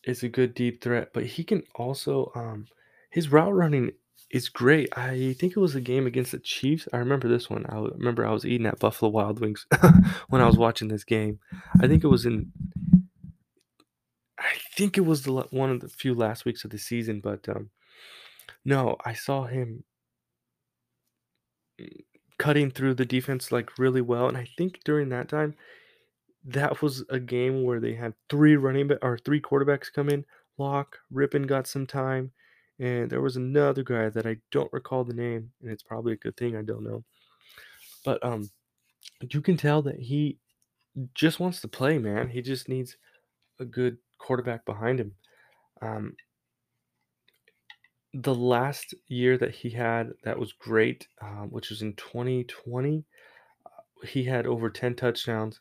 is 0.05 0.23
a 0.23 0.29
good 0.29 0.55
deep 0.55 0.83
threat, 0.83 1.11
but 1.13 1.27
he 1.27 1.45
can 1.45 1.63
also 1.75 2.33
um, 2.35 2.67
his 3.11 3.31
route 3.31 3.55
running 3.55 3.93
is 4.31 4.49
great. 4.49 4.89
I 4.97 5.37
think 5.39 5.53
it 5.57 5.61
was 5.61 5.75
a 5.75 5.81
game 5.81 6.07
against 6.07 6.33
the 6.33 6.39
Chiefs. 6.39 6.89
I 6.93 6.97
remember 6.99 7.29
this 7.29 7.51
one. 7.51 7.67
I 7.69 7.79
remember 7.79 8.27
I 8.27 8.33
was 8.33 8.47
eating 8.47 8.67
at 8.67 8.79
Buffalo 8.79 9.11
Wild 9.11 9.41
Wings 9.41 9.67
when 10.29 10.41
I 10.41 10.47
was 10.47 10.57
watching 10.57 10.89
this 10.89 11.05
game. 11.05 11.39
I 11.81 11.87
think 11.87 12.03
it 12.03 12.09
was 12.09 12.27
in 12.27 12.51
think 14.77 14.99
it 14.99 15.03
was 15.03 15.23
the 15.23 15.33
one 15.51 15.71
of 15.71 15.81
the 15.81 15.89
few 15.89 16.15
last 16.15 16.45
weeks 16.45 16.65
of 16.65 16.71
the 16.71 16.79
season, 16.79 17.21
but 17.21 17.49
um, 17.49 17.71
no, 18.65 18.97
I 19.05 19.15
saw 19.15 19.45
him 19.45 19.85
mm, 21.81 22.05
cutting 22.39 22.71
through 22.71 22.95
the 22.95 23.07
defense 23.07 23.51
like 23.51 23.79
really 23.79 24.03
well, 24.03 24.29
and 24.29 24.37
I 24.37 24.47
think 24.59 24.81
during 24.85 25.09
that 25.09 25.29
time, 25.29 25.55
that 26.45 26.83
was 26.83 27.05
a 27.09 27.19
game 27.19 27.65
where 27.65 27.81
they 27.81 27.95
had 27.95 28.15
three 28.29 28.57
running 28.57 28.89
back 28.89 28.99
or 29.03 29.19
three 29.19 29.41
quarterbacks 29.41 29.93
come 29.93 30.09
in. 30.09 30.25
Lock, 30.59 30.99
Rypien 31.13 31.47
got 31.47 31.67
some 31.67 31.87
time, 31.87 32.31
and 32.79 33.11
there 33.11 33.21
was 33.21 33.37
another 33.37 33.83
guy 33.83 34.09
that 34.11 34.27
I 34.27 34.37
don't 34.53 34.73
recall 34.73 35.05
the 35.05 35.15
name, 35.15 35.51
and 35.63 35.71
it's 35.71 35.83
probably 35.83 36.13
a 36.13 36.17
good 36.17 36.37
thing 36.37 36.57
I 36.57 36.63
don't 36.63 36.85
know. 36.85 37.05
But 38.05 38.25
um, 38.25 38.51
you 39.21 39.41
can 39.41 39.57
tell 39.57 39.83
that 39.83 39.99
he 39.99 40.39
just 41.15 41.41
wants 41.41 41.61
to 41.61 41.69
play, 41.69 41.99
man. 41.99 42.29
He 42.29 42.43
just 42.43 42.69
needs 42.69 42.97
a 43.59 43.65
good 43.65 43.99
quarterback 44.27 44.65
behind 44.65 44.99
him. 44.99 45.13
Um, 45.81 46.17
the 48.13 48.35
last 48.35 48.95
year 49.07 49.39
that 49.39 49.55
he 49.55 49.71
had 49.71 50.13
that 50.25 50.39
was 50.39 50.53
great, 50.53 51.07
um, 51.23 51.49
which 51.51 51.71
was 51.71 51.83
in 51.83 51.95
2020, 51.95 53.05
uh, 53.65 54.07
he 54.07 54.25
had 54.25 54.47
over 54.47 54.69
10 54.69 54.97
touchdowns 54.97 55.61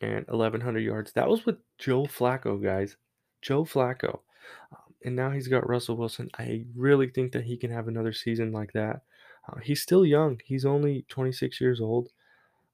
and 0.00 0.24
1,100 0.28 0.78
yards. 0.80 1.12
That 1.12 1.28
was 1.28 1.44
with 1.44 1.56
Joe 1.78 2.04
Flacco, 2.04 2.62
guys. 2.62 2.96
Joe 3.42 3.64
Flacco. 3.64 4.20
Um, 4.72 4.94
and 5.04 5.16
now 5.16 5.30
he's 5.30 5.48
got 5.48 5.68
Russell 5.68 5.96
Wilson. 5.96 6.30
I 6.38 6.64
really 6.74 7.08
think 7.08 7.32
that 7.32 7.44
he 7.44 7.56
can 7.58 7.70
have 7.70 7.88
another 7.88 8.12
season 8.12 8.52
like 8.52 8.72
that. 8.72 9.02
Uh, 9.46 9.58
he's 9.62 9.82
still 9.82 10.06
young, 10.06 10.40
he's 10.44 10.64
only 10.64 11.04
26 11.10 11.60
years 11.60 11.80
old. 11.80 12.08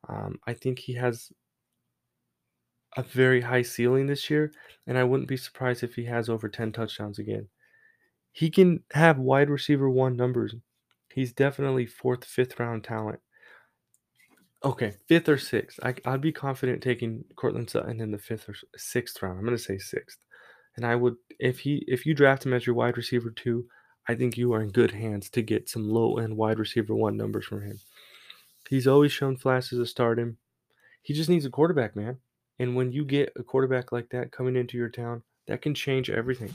Um, 0.08 0.38
I 0.46 0.54
think 0.54 0.78
he 0.78 0.94
has 0.94 1.32
a 2.96 3.02
very 3.02 3.40
high 3.40 3.62
ceiling 3.62 4.06
this 4.06 4.30
year, 4.30 4.52
and 4.86 4.98
I 4.98 5.04
wouldn't 5.04 5.28
be 5.28 5.36
surprised 5.36 5.82
if 5.82 5.94
he 5.94 6.04
has 6.06 6.28
over 6.28 6.48
10 6.48 6.72
touchdowns 6.72 7.18
again. 7.18 7.48
He 8.32 8.50
can 8.50 8.82
have 8.92 9.18
wide 9.18 9.50
receiver 9.50 9.88
one 9.88 10.16
numbers. 10.16 10.54
He's 11.12 11.32
definitely 11.32 11.86
fourth, 11.86 12.24
fifth 12.24 12.58
round 12.58 12.84
talent. 12.84 13.20
Okay, 14.64 14.94
fifth 15.08 15.28
or 15.28 15.38
sixth. 15.38 15.80
I, 15.82 15.94
I'd 16.04 16.20
be 16.20 16.32
confident 16.32 16.82
taking 16.82 17.24
Courtland 17.34 17.70
Sutton 17.70 18.00
in 18.00 18.10
the 18.10 18.18
fifth 18.18 18.48
or 18.48 18.54
sixth 18.76 19.20
round. 19.22 19.38
I'm 19.38 19.44
going 19.44 19.56
to 19.56 19.62
say 19.62 19.78
sixth. 19.78 20.18
And 20.76 20.86
I 20.86 20.94
would, 20.96 21.16
if 21.38 21.60
he, 21.60 21.84
if 21.88 22.06
you 22.06 22.14
draft 22.14 22.44
him 22.46 22.52
as 22.52 22.66
your 22.66 22.74
wide 22.74 22.96
receiver 22.96 23.30
two, 23.30 23.66
I 24.06 24.14
think 24.14 24.36
you 24.36 24.52
are 24.52 24.62
in 24.62 24.70
good 24.70 24.90
hands 24.92 25.30
to 25.30 25.42
get 25.42 25.68
some 25.68 25.88
low 25.88 26.18
end 26.18 26.36
wide 26.36 26.58
receiver 26.58 26.94
one 26.94 27.16
numbers 27.16 27.46
from 27.46 27.62
him. 27.62 27.78
He's 28.68 28.86
always 28.86 29.12
shown 29.12 29.36
flashes 29.36 29.78
of 29.78 29.88
stardom. 29.88 30.36
He 31.02 31.14
just 31.14 31.30
needs 31.30 31.46
a 31.46 31.50
quarterback, 31.50 31.96
man. 31.96 32.18
And 32.60 32.76
when 32.76 32.92
you 32.92 33.06
get 33.06 33.32
a 33.36 33.42
quarterback 33.42 33.90
like 33.90 34.10
that 34.10 34.32
coming 34.32 34.54
into 34.54 34.76
your 34.76 34.90
town, 34.90 35.22
that 35.46 35.62
can 35.62 35.74
change 35.74 36.10
everything. 36.10 36.54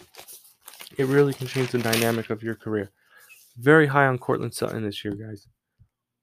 It 1.00 1.08
really 1.08 1.34
can 1.34 1.48
change 1.48 1.72
the 1.72 1.80
dynamic 1.80 2.30
of 2.30 2.44
your 2.44 2.54
career. 2.54 2.92
Very 3.58 3.88
high 3.88 4.06
on 4.06 4.20
Courtland 4.20 4.54
Sutton 4.54 4.84
this 4.84 5.04
year, 5.04 5.16
guys. 5.16 5.48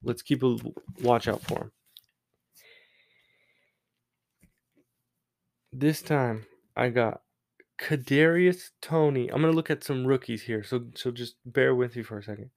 Let's 0.05 0.23
keep 0.23 0.45
a 0.45 0.57
watch 1.03 1.27
out 1.27 1.43
for 1.43 1.63
him. 1.63 1.73
This 5.73 6.01
time 6.01 6.47
I 6.77 6.89
got 6.91 7.23
Kadarius 7.81 8.71
Toney. 8.83 9.33
I'm 9.33 9.41
gonna 9.41 9.53
look 9.53 9.71
at 9.71 9.83
some 9.83 10.07
rookies 10.07 10.43
here, 10.43 10.63
so 10.63 10.85
so 10.95 11.11
just 11.11 11.35
bear 11.45 11.75
with 11.75 11.97
me 11.97 12.05
for 12.05 12.19
a 12.19 12.23
second. 12.23 12.51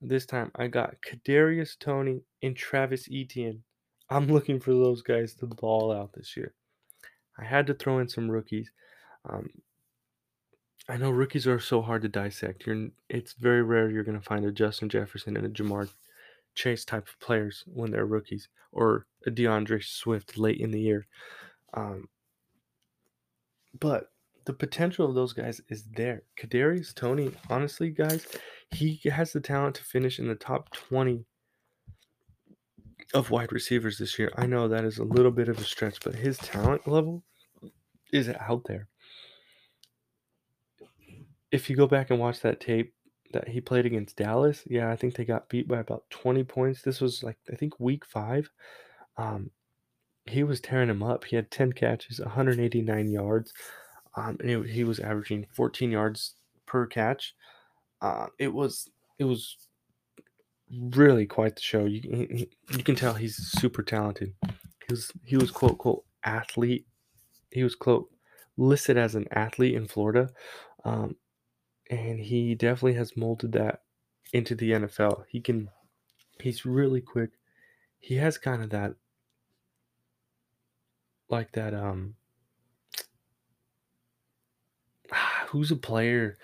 This 0.00 0.24
time 0.24 0.50
I 0.54 0.68
got 0.68 0.96
Kadarius 1.02 1.78
Toney 1.78 2.22
and 2.42 2.56
Travis 2.56 3.06
Etienne. 3.12 3.64
I'm 4.10 4.28
looking 4.28 4.60
for 4.60 4.72
those 4.72 5.02
guys 5.02 5.34
to 5.34 5.46
ball 5.46 5.92
out 5.92 6.12
this 6.12 6.36
year. 6.36 6.54
I 7.38 7.44
had 7.44 7.66
to 7.66 7.74
throw 7.74 7.98
in 7.98 8.08
some 8.08 8.30
rookies. 8.30 8.70
Um, 9.28 9.48
I 10.88 10.98
know 10.98 11.10
rookies 11.10 11.46
are 11.46 11.58
so 11.58 11.80
hard 11.80 12.02
to 12.02 12.08
dissect. 12.08 12.66
You're, 12.66 12.88
it's 13.08 13.32
very 13.32 13.62
rare 13.62 13.90
you're 13.90 14.04
going 14.04 14.18
to 14.18 14.24
find 14.24 14.44
a 14.44 14.52
Justin 14.52 14.88
Jefferson 14.88 15.36
and 15.36 15.46
a 15.46 15.48
Ja'Marr 15.48 15.88
Chase 16.54 16.84
type 16.84 17.08
of 17.08 17.18
players 17.20 17.64
when 17.66 17.90
they're 17.90 18.06
rookies, 18.06 18.48
or 18.70 19.06
a 19.26 19.30
D'Andre 19.30 19.80
Swift 19.80 20.38
late 20.38 20.60
in 20.60 20.70
the 20.70 20.80
year. 20.80 21.06
Um, 21.72 22.08
but 23.80 24.10
the 24.44 24.52
potential 24.52 25.08
of 25.08 25.14
those 25.14 25.32
guys 25.32 25.60
is 25.68 25.84
there. 25.96 26.22
Kadarius 26.38 26.94
Toney, 26.94 27.32
honestly, 27.48 27.90
guys, 27.90 28.26
he 28.70 29.00
has 29.10 29.32
the 29.32 29.40
talent 29.40 29.76
to 29.76 29.84
finish 29.84 30.18
in 30.18 30.28
the 30.28 30.34
top 30.34 30.70
20 30.70 31.24
of 33.12 33.30
wide 33.30 33.52
receivers 33.52 33.98
this 33.98 34.18
year. 34.18 34.32
I 34.36 34.46
know 34.46 34.68
that 34.68 34.84
is 34.84 34.98
a 34.98 35.04
little 35.04 35.30
bit 35.30 35.48
of 35.48 35.58
a 35.58 35.64
stretch, 35.64 35.98
but 36.02 36.14
his 36.14 36.38
talent 36.38 36.86
level 36.86 37.22
is 38.12 38.28
out 38.28 38.64
there. 38.66 38.88
If 41.50 41.70
you 41.70 41.76
go 41.76 41.86
back 41.86 42.10
and 42.10 42.18
watch 42.18 42.40
that 42.40 42.60
tape 42.60 42.94
that 43.32 43.48
he 43.48 43.60
played 43.60 43.86
against 43.86 44.16
Dallas, 44.16 44.62
yeah, 44.66 44.90
I 44.90 44.96
think 44.96 45.14
they 45.14 45.24
got 45.24 45.48
beat 45.48 45.68
by 45.68 45.78
about 45.78 46.08
20 46.10 46.44
points. 46.44 46.82
This 46.82 47.00
was 47.00 47.22
like 47.22 47.38
I 47.52 47.56
think 47.56 47.78
week 47.78 48.04
5. 48.04 48.50
Um 49.16 49.50
he 50.26 50.42
was 50.42 50.60
tearing 50.60 50.88
him 50.88 51.02
up. 51.02 51.24
He 51.24 51.36
had 51.36 51.50
10 51.50 51.72
catches, 51.72 52.18
189 52.18 53.10
yards. 53.10 53.52
Um, 54.16 54.36
and 54.40 54.50
it, 54.50 54.70
he 54.70 54.84
was 54.84 55.00
averaging 55.00 55.46
14 55.54 55.90
yards 55.90 56.36
per 56.66 56.86
catch. 56.86 57.34
Uh, 58.00 58.26
it 58.38 58.52
was 58.52 58.90
it 59.18 59.24
was 59.24 59.56
really 60.70 61.26
quite 61.26 61.56
the 61.56 61.62
show. 61.62 61.84
You 61.84 62.00
he, 62.02 62.48
you 62.70 62.84
can 62.84 62.94
tell 62.94 63.14
he's 63.14 63.36
super 63.36 63.82
talented. 63.82 64.34
He 64.42 64.90
was 64.90 65.12
he 65.24 65.36
was 65.36 65.50
quote 65.50 65.78
quote 65.78 66.04
athlete. 66.24 66.86
He 67.50 67.62
was 67.62 67.74
quote 67.74 68.08
listed 68.56 68.96
as 68.96 69.14
an 69.14 69.26
athlete 69.32 69.74
in 69.74 69.86
Florida, 69.86 70.30
um, 70.84 71.16
and 71.90 72.18
he 72.20 72.54
definitely 72.54 72.94
has 72.94 73.16
molded 73.16 73.52
that 73.52 73.82
into 74.32 74.54
the 74.54 74.72
NFL. 74.72 75.24
He 75.28 75.40
can 75.40 75.68
he's 76.40 76.66
really 76.66 77.00
quick. 77.00 77.30
He 78.00 78.16
has 78.16 78.38
kind 78.38 78.62
of 78.62 78.70
that 78.70 78.94
like 81.28 81.52
that 81.52 81.74
um 81.74 82.14
who's 85.48 85.70
a 85.70 85.76
player 85.76 86.36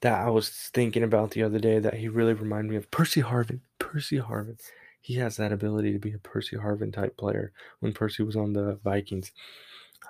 that 0.00 0.20
I 0.20 0.30
was 0.30 0.48
thinking 0.48 1.02
about 1.02 1.32
the 1.32 1.42
other 1.42 1.58
day 1.58 1.78
that 1.78 1.94
he 1.94 2.08
really 2.08 2.32
reminded 2.32 2.70
me 2.70 2.76
of 2.76 2.90
Percy 2.90 3.22
Harvin. 3.22 3.60
Percy 3.78 4.18
Harvin. 4.18 4.58
He 5.00 5.14
has 5.14 5.36
that 5.36 5.52
ability 5.52 5.92
to 5.92 5.98
be 5.98 6.12
a 6.12 6.18
Percy 6.18 6.56
Harvin 6.56 6.92
type 6.92 7.16
player 7.16 7.52
when 7.80 7.92
Percy 7.92 8.22
was 8.22 8.36
on 8.36 8.52
the 8.52 8.78
Vikings. 8.84 9.32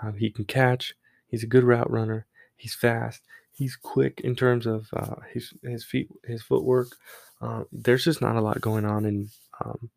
Um, 0.02 0.14
he 0.14 0.30
can 0.30 0.44
catch. 0.44 0.94
He's 1.26 1.42
a 1.42 1.48
good 1.48 1.64
route 1.64 1.90
runner. 1.90 2.26
He's 2.56 2.74
fast. 2.74 3.22
He's 3.52 3.76
quick 3.76 4.20
in 4.22 4.34
terms 4.36 4.66
of 4.66 4.88
uh, 4.92 5.16
his 5.32 5.52
his 5.62 5.84
feet, 5.84 6.08
his 6.24 6.42
footwork. 6.42 6.88
Uh, 7.40 7.64
there's 7.72 8.04
just 8.04 8.20
not 8.20 8.36
a 8.36 8.40
lot 8.40 8.60
going 8.60 8.84
on 8.84 9.04
in 9.04 9.28
um, 9.64 9.90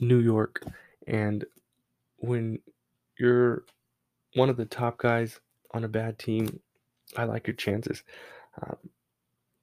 New 0.00 0.18
York, 0.18 0.64
and 1.06 1.44
when 2.16 2.60
you're 3.18 3.64
one 4.34 4.48
of 4.48 4.56
the 4.56 4.64
top 4.64 4.98
guys 4.98 5.40
on 5.72 5.84
a 5.84 5.88
bad 5.88 6.18
team, 6.18 6.60
I 7.16 7.24
like 7.24 7.46
your 7.46 7.56
chances. 7.56 8.02
Um, 8.60 8.90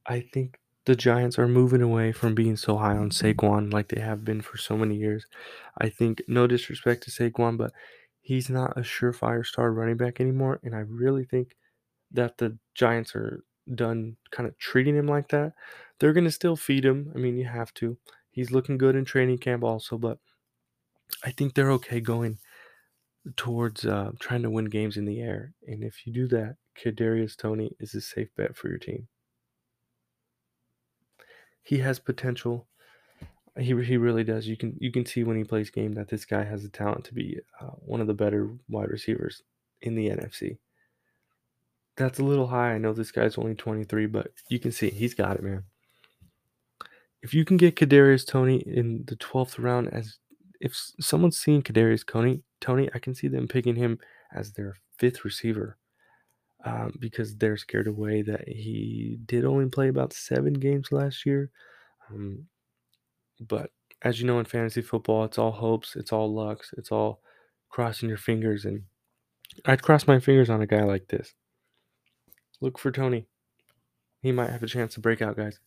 I 0.06 0.22
think 0.22 0.60
the 0.86 0.96
Giants 0.96 1.40
are 1.40 1.48
moving 1.48 1.82
away 1.82 2.12
from 2.12 2.36
being 2.36 2.56
so 2.58 2.78
high 2.78 2.98
on 2.98 3.10
Saquon 3.10 3.74
like 3.74 3.90
they 3.90 4.02
have 4.02 4.26
been 4.26 4.42
for 4.42 4.58
so 4.58 4.78
many 4.78 4.96
years. 4.96 5.26
I 5.80 5.90
think, 5.90 6.22
no 6.28 6.48
disrespect 6.48 7.04
to 7.04 7.12
Saquon, 7.12 7.58
but 7.58 7.74
he's 8.22 8.50
not 8.50 8.78
a 8.78 8.82
surefire 8.82 9.46
star 9.46 9.72
running 9.72 9.98
back 9.98 10.20
anymore. 10.22 10.60
And 10.64 10.76
I 10.76 10.80
really 10.80 11.26
think 11.26 11.56
that 12.12 12.38
the 12.38 12.58
Giants 12.76 13.16
are 13.16 13.44
done 13.74 14.18
kind 14.32 14.48
of 14.48 14.58
treating 14.60 14.96
him 14.96 15.08
like 15.08 15.30
that. 15.30 15.54
They're 16.00 16.14
going 16.14 16.26
to 16.26 16.32
still 16.32 16.56
feed 16.56 16.86
him. 16.86 17.12
I 17.16 17.20
mean, 17.20 17.38
you 17.38 17.46
have 17.46 17.74
to. 17.76 17.98
He's 18.32 18.52
looking 18.52 18.78
good 18.78 18.96
in 18.96 19.06
training 19.06 19.40
camp 19.40 19.64
also, 19.64 19.98
but 19.98 20.20
I 21.24 21.32
think 21.32 21.54
they're 21.54 21.72
okay 21.72 22.00
going 22.00 22.40
towards 23.36 23.86
uh, 23.86 24.12
trying 24.20 24.44
to 24.44 24.50
win 24.50 24.66
games 24.66 24.98
in 24.98 25.06
the 25.06 25.22
air. 25.22 25.54
And 25.68 25.84
if 25.84 26.06
you 26.06 26.14
do 26.14 26.28
that, 26.30 26.58
Kadarius 26.82 27.36
Toney 27.36 27.76
is 27.80 27.96
a 27.96 28.02
safe 28.02 28.30
bet 28.36 28.56
for 28.56 28.70
your 28.70 28.78
team. 28.78 29.08
He 31.64 31.80
has 31.80 32.00
potential. 32.00 32.68
He, 33.58 33.82
he 33.84 33.98
really 33.98 34.24
does. 34.24 34.48
You 34.48 34.58
can 34.58 34.76
you 34.80 34.92
can 34.92 35.06
see 35.06 35.24
when 35.24 35.38
he 35.38 35.44
plays 35.44 35.70
game 35.70 35.94
that 35.94 36.10
this 36.10 36.26
guy 36.26 36.44
has 36.44 36.64
the 36.64 36.70
talent 36.70 37.06
to 37.06 37.14
be 37.14 37.40
uh, 37.60 37.72
one 37.78 38.02
of 38.02 38.08
the 38.08 38.14
better 38.14 38.50
wide 38.70 38.90
receivers 38.90 39.42
in 39.82 39.96
the 39.96 40.10
NFC. 40.10 40.58
That's 41.98 42.20
a 42.20 42.24
little 42.24 42.48
high. 42.48 42.74
I 42.74 42.78
know 42.78 42.94
this 42.94 43.12
guy's 43.12 43.38
only 43.38 43.56
23, 43.56 44.08
but 44.08 44.28
you 44.50 44.60
can 44.60 44.74
see 44.74 44.90
he's 44.90 45.14
got 45.14 45.38
it, 45.38 45.44
man. 45.44 45.64
If 47.22 47.34
you 47.34 47.46
can 47.46 47.56
get 47.58 47.78
Kadarius 47.78 48.28
Tony 48.28 48.58
in 48.58 49.06
the 49.08 49.16
12th 49.16 49.58
round, 49.58 49.92
as 49.94 50.18
if 50.66 50.76
someone's 51.00 51.38
seen 51.38 51.62
Kadarius 51.62 52.04
Toney, 52.06 52.42
Toney, 52.60 52.90
I 52.96 52.98
can 52.98 53.14
see 53.14 53.28
them 53.28 53.48
picking 53.48 53.76
him 53.76 54.00
as 54.34 54.52
their 54.52 54.76
fifth 54.98 55.24
receiver 55.24 55.78
um, 56.66 56.96
because 57.00 57.36
they're 57.36 57.56
scared 57.56 57.86
away 57.86 58.24
that 58.24 58.48
he 58.48 59.20
did 59.28 59.46
only 59.46 59.68
play 59.68 59.90
about 59.90 60.12
seven 60.12 60.54
games 60.54 60.92
last 60.92 61.24
year. 61.24 61.52
Um, 62.10 62.48
but 63.48 63.70
as 64.02 64.20
you 64.20 64.26
know, 64.26 64.40
in 64.40 64.46
fantasy 64.46 64.82
football, 64.82 65.24
it's 65.24 65.38
all 65.38 65.52
hopes, 65.52 65.96
it's 65.96 66.12
all 66.12 66.34
lucks, 66.34 66.72
it's 66.76 66.92
all 66.92 67.22
crossing 67.70 68.10
your 68.10 68.18
fingers. 68.18 68.66
And 68.66 68.82
I'd 69.66 69.84
cross 69.84 70.08
my 70.08 70.20
fingers 70.20 70.50
on 70.50 70.64
a 70.64 70.68
guy 70.68 70.84
like 70.84 71.08
this. 71.10 71.36
Look 72.60 72.80
for 72.80 72.92
Toney. 72.92 73.28
He 74.24 74.32
might 74.32 74.50
have 74.50 74.64
a 74.64 74.68
chance 74.68 74.96
to 74.96 75.00
break 75.00 75.22
out, 75.22 75.38
guys. 75.38 75.60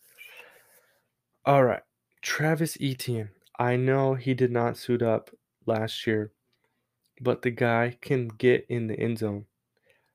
All 1.45 1.62
right. 1.62 1.83
Travis 2.21 2.76
Etienne. 2.81 3.31
I 3.59 3.77
know 3.77 4.15
he 4.15 4.35
did 4.35 4.53
not 4.53 4.77
suit 4.77 5.03
up 5.03 5.31
last 5.67 6.07
year, 6.07 6.33
but 7.21 7.43
the 7.43 7.50
guy 7.50 7.99
can 8.00 8.29
get 8.29 8.67
in 8.69 8.87
the 8.87 8.99
end 8.99 9.19
zone. 9.19 9.47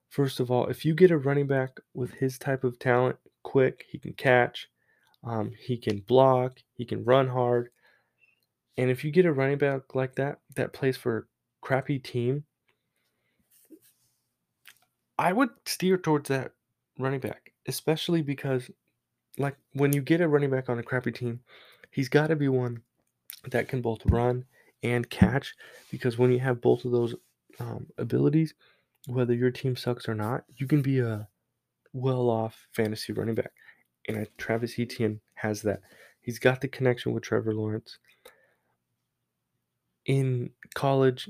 First 0.09 0.39
of 0.39 0.49
all, 0.49 0.67
if 0.67 0.85
you 0.85 0.93
get 0.93 1.11
a 1.11 1.17
running 1.17 1.47
back 1.47 1.79
with 1.93 2.13
his 2.13 2.37
type 2.37 2.63
of 2.63 2.79
talent, 2.79 3.17
quick, 3.43 3.85
he 3.89 3.97
can 3.97 4.13
catch, 4.13 4.69
um, 5.23 5.51
he 5.59 5.77
can 5.77 5.99
block, 5.99 6.59
he 6.75 6.85
can 6.85 7.03
run 7.03 7.27
hard. 7.27 7.69
And 8.77 8.89
if 8.89 9.03
you 9.03 9.11
get 9.11 9.25
a 9.25 9.33
running 9.33 9.57
back 9.57 9.93
like 9.93 10.15
that 10.15 10.39
that 10.55 10.73
plays 10.73 10.95
for 10.95 11.17
a 11.17 11.23
crappy 11.61 11.99
team, 11.99 12.45
I 15.17 15.33
would 15.33 15.49
steer 15.65 15.97
towards 15.97 16.29
that 16.29 16.53
running 16.97 17.19
back, 17.19 17.51
especially 17.67 18.21
because 18.21 18.69
like 19.37 19.57
when 19.73 19.93
you 19.93 20.01
get 20.01 20.21
a 20.21 20.27
running 20.27 20.49
back 20.49 20.69
on 20.69 20.79
a 20.79 20.83
crappy 20.83 21.11
team, 21.11 21.41
he's 21.91 22.09
got 22.09 22.27
to 22.27 22.35
be 22.35 22.47
one 22.47 22.81
that 23.49 23.67
can 23.67 23.81
both 23.81 24.05
run 24.05 24.45
and 24.83 25.09
catch 25.09 25.53
because 25.91 26.17
when 26.17 26.31
you 26.31 26.39
have 26.39 26.61
both 26.61 26.85
of 26.85 26.91
those 26.91 27.15
um, 27.59 27.87
abilities, 27.97 28.53
whether 29.07 29.33
your 29.33 29.51
team 29.51 29.75
sucks 29.75 30.07
or 30.07 30.15
not, 30.15 30.43
you 30.55 30.67
can 30.67 30.81
be 30.81 30.99
a 30.99 31.27
well-off 31.93 32.67
fantasy 32.71 33.13
running 33.13 33.35
back. 33.35 33.51
And 34.07 34.17
I, 34.17 34.27
Travis 34.37 34.77
Etienne 34.77 35.21
has 35.35 35.61
that. 35.61 35.81
He's 36.21 36.39
got 36.39 36.61
the 36.61 36.67
connection 36.67 37.13
with 37.13 37.23
Trevor 37.23 37.53
Lawrence. 37.53 37.99
In 40.05 40.51
college, 40.73 41.29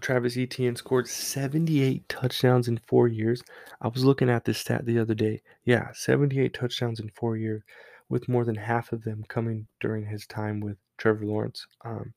Travis 0.00 0.36
Etienne 0.36 0.76
scored 0.76 1.08
78 1.08 2.08
touchdowns 2.08 2.68
in 2.68 2.78
four 2.78 3.08
years. 3.08 3.42
I 3.80 3.88
was 3.88 4.04
looking 4.04 4.30
at 4.30 4.44
this 4.44 4.58
stat 4.58 4.84
the 4.84 4.98
other 4.98 5.14
day. 5.14 5.42
Yeah, 5.64 5.88
78 5.92 6.54
touchdowns 6.54 7.00
in 7.00 7.10
four 7.10 7.36
years, 7.36 7.62
with 8.08 8.28
more 8.28 8.44
than 8.44 8.56
half 8.56 8.92
of 8.92 9.04
them 9.04 9.24
coming 9.28 9.66
during 9.80 10.06
his 10.06 10.26
time 10.26 10.60
with 10.60 10.76
Trevor 10.98 11.24
Lawrence. 11.24 11.66
Um, 11.84 12.12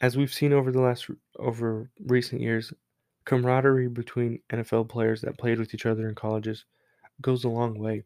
as 0.00 0.16
we've 0.16 0.32
seen 0.32 0.52
over 0.52 0.72
the 0.72 0.80
last 0.80 1.08
over 1.38 1.90
recent 2.06 2.40
years, 2.40 2.72
camaraderie 3.24 3.88
between 3.88 4.40
NFL 4.50 4.88
players 4.88 5.20
that 5.20 5.38
played 5.38 5.58
with 5.58 5.74
each 5.74 5.86
other 5.86 6.08
in 6.08 6.14
colleges 6.14 6.64
goes 7.20 7.44
a 7.44 7.48
long 7.48 7.78
way. 7.78 8.02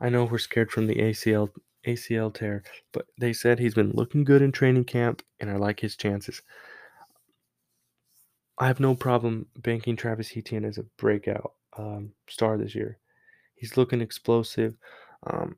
I 0.00 0.08
know 0.08 0.24
we're 0.24 0.38
scared 0.38 0.70
from 0.70 0.86
the 0.86 0.96
ACL 0.96 1.50
ACL 1.86 2.34
tear, 2.34 2.62
but 2.92 3.06
they 3.18 3.32
said 3.32 3.58
he's 3.58 3.74
been 3.74 3.92
looking 3.92 4.24
good 4.24 4.42
in 4.42 4.52
training 4.52 4.84
camp, 4.84 5.22
and 5.40 5.50
I 5.50 5.56
like 5.56 5.80
his 5.80 5.96
chances. 5.96 6.42
I 8.58 8.66
have 8.66 8.80
no 8.80 8.94
problem 8.94 9.46
banking 9.56 9.96
Travis 9.96 10.36
Etienne 10.36 10.66
as 10.66 10.76
a 10.76 10.84
breakout 10.98 11.54
um, 11.78 12.12
star 12.28 12.58
this 12.58 12.74
year. 12.74 12.98
He's 13.54 13.76
looking 13.76 14.02
explosive. 14.02 14.74
Um, 15.26 15.56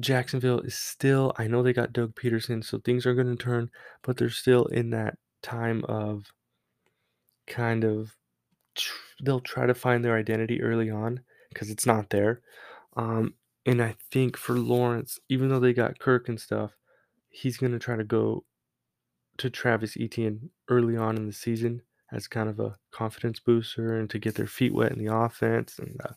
Jacksonville 0.00 0.60
is 0.60 0.74
still, 0.74 1.32
I 1.36 1.46
know 1.46 1.62
they 1.62 1.72
got 1.72 1.92
Doug 1.92 2.14
Pederson, 2.14 2.64
so 2.64 2.78
things 2.78 3.06
are 3.06 3.14
going 3.14 3.36
to 3.36 3.42
turn, 3.42 3.70
but 4.02 4.16
they're 4.16 4.30
still 4.30 4.64
in 4.66 4.90
that 4.90 5.18
time 5.42 5.84
of 5.84 6.24
kind 7.46 7.84
of, 7.84 8.16
they'll 9.22 9.40
try 9.40 9.66
to 9.66 9.74
find 9.74 10.04
their 10.04 10.16
identity 10.16 10.62
early 10.62 10.90
on 10.90 11.20
because 11.50 11.70
it's 11.70 11.86
not 11.86 12.10
there. 12.10 12.40
Um, 12.96 13.34
and 13.66 13.82
I 13.82 13.94
think 14.10 14.36
for 14.36 14.58
Lawrence, 14.58 15.18
even 15.28 15.48
though 15.48 15.60
they 15.60 15.72
got 15.72 15.98
Kirk 15.98 16.28
and 16.28 16.40
stuff, 16.40 16.72
he's 17.28 17.58
going 17.58 17.72
to 17.72 17.78
try 17.78 17.96
to 17.96 18.04
go 18.04 18.44
to 19.38 19.50
Travis 19.50 19.96
Etienne 19.98 20.50
early 20.68 20.96
on 20.96 21.16
in 21.16 21.26
the 21.26 21.32
season 21.32 21.82
as 22.12 22.28
kind 22.28 22.48
of 22.48 22.60
a 22.60 22.76
confidence 22.90 23.40
booster 23.40 23.98
and 23.98 24.10
to 24.10 24.18
get 24.18 24.34
their 24.34 24.46
feet 24.46 24.74
wet 24.74 24.92
in 24.92 25.04
the 25.04 25.14
offense. 25.14 25.78
And 25.78 25.98
uh, 26.04 26.12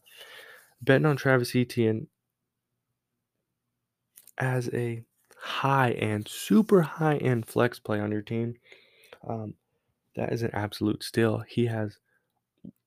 betting 0.81 1.05
on 1.05 1.15
Travis 1.15 1.55
Etienne 1.55 2.07
as 4.37 4.69
a 4.73 5.03
high 5.37 5.91
end, 5.91 6.27
super 6.27 6.81
high 6.81 7.17
end 7.17 7.45
flex 7.45 7.79
play 7.79 7.99
on 7.99 8.11
your 8.11 8.21
team, 8.21 8.55
um, 9.27 9.53
that 10.15 10.31
is 10.31 10.43
an 10.43 10.51
absolute 10.53 11.03
steal. 11.03 11.43
He 11.47 11.65
has 11.65 11.97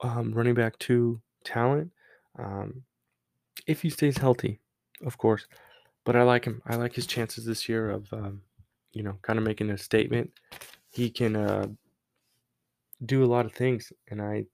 um, 0.01 0.33
running 0.33 0.55
back 0.55 0.79
two 0.79 1.21
talent. 1.45 1.91
Um, 2.39 2.83
if 3.67 3.83
he 3.83 3.91
stays 3.91 4.17
healthy, 4.17 4.61
of 5.05 5.19
course. 5.19 5.47
But 6.05 6.17
I 6.17 6.23
like 6.23 6.45
him. 6.45 6.63
I 6.67 6.77
like 6.77 6.95
his 6.95 7.07
chances 7.07 7.45
this 7.45 7.69
year 7.69 7.91
of, 7.91 8.11
um, 8.13 8.43
you 8.93 9.03
know, 9.03 9.19
kind 9.23 9.39
of 9.39 9.45
making 9.45 9.71
a 9.71 9.79
statement. 9.79 10.33
He 10.91 11.11
can 11.11 11.37
uh, 11.37 11.67
do 13.05 13.25
a 13.25 13.27
lot 13.27 13.45
of 13.45 13.53
things, 13.53 13.93
and 14.11 14.23
I 14.23 14.47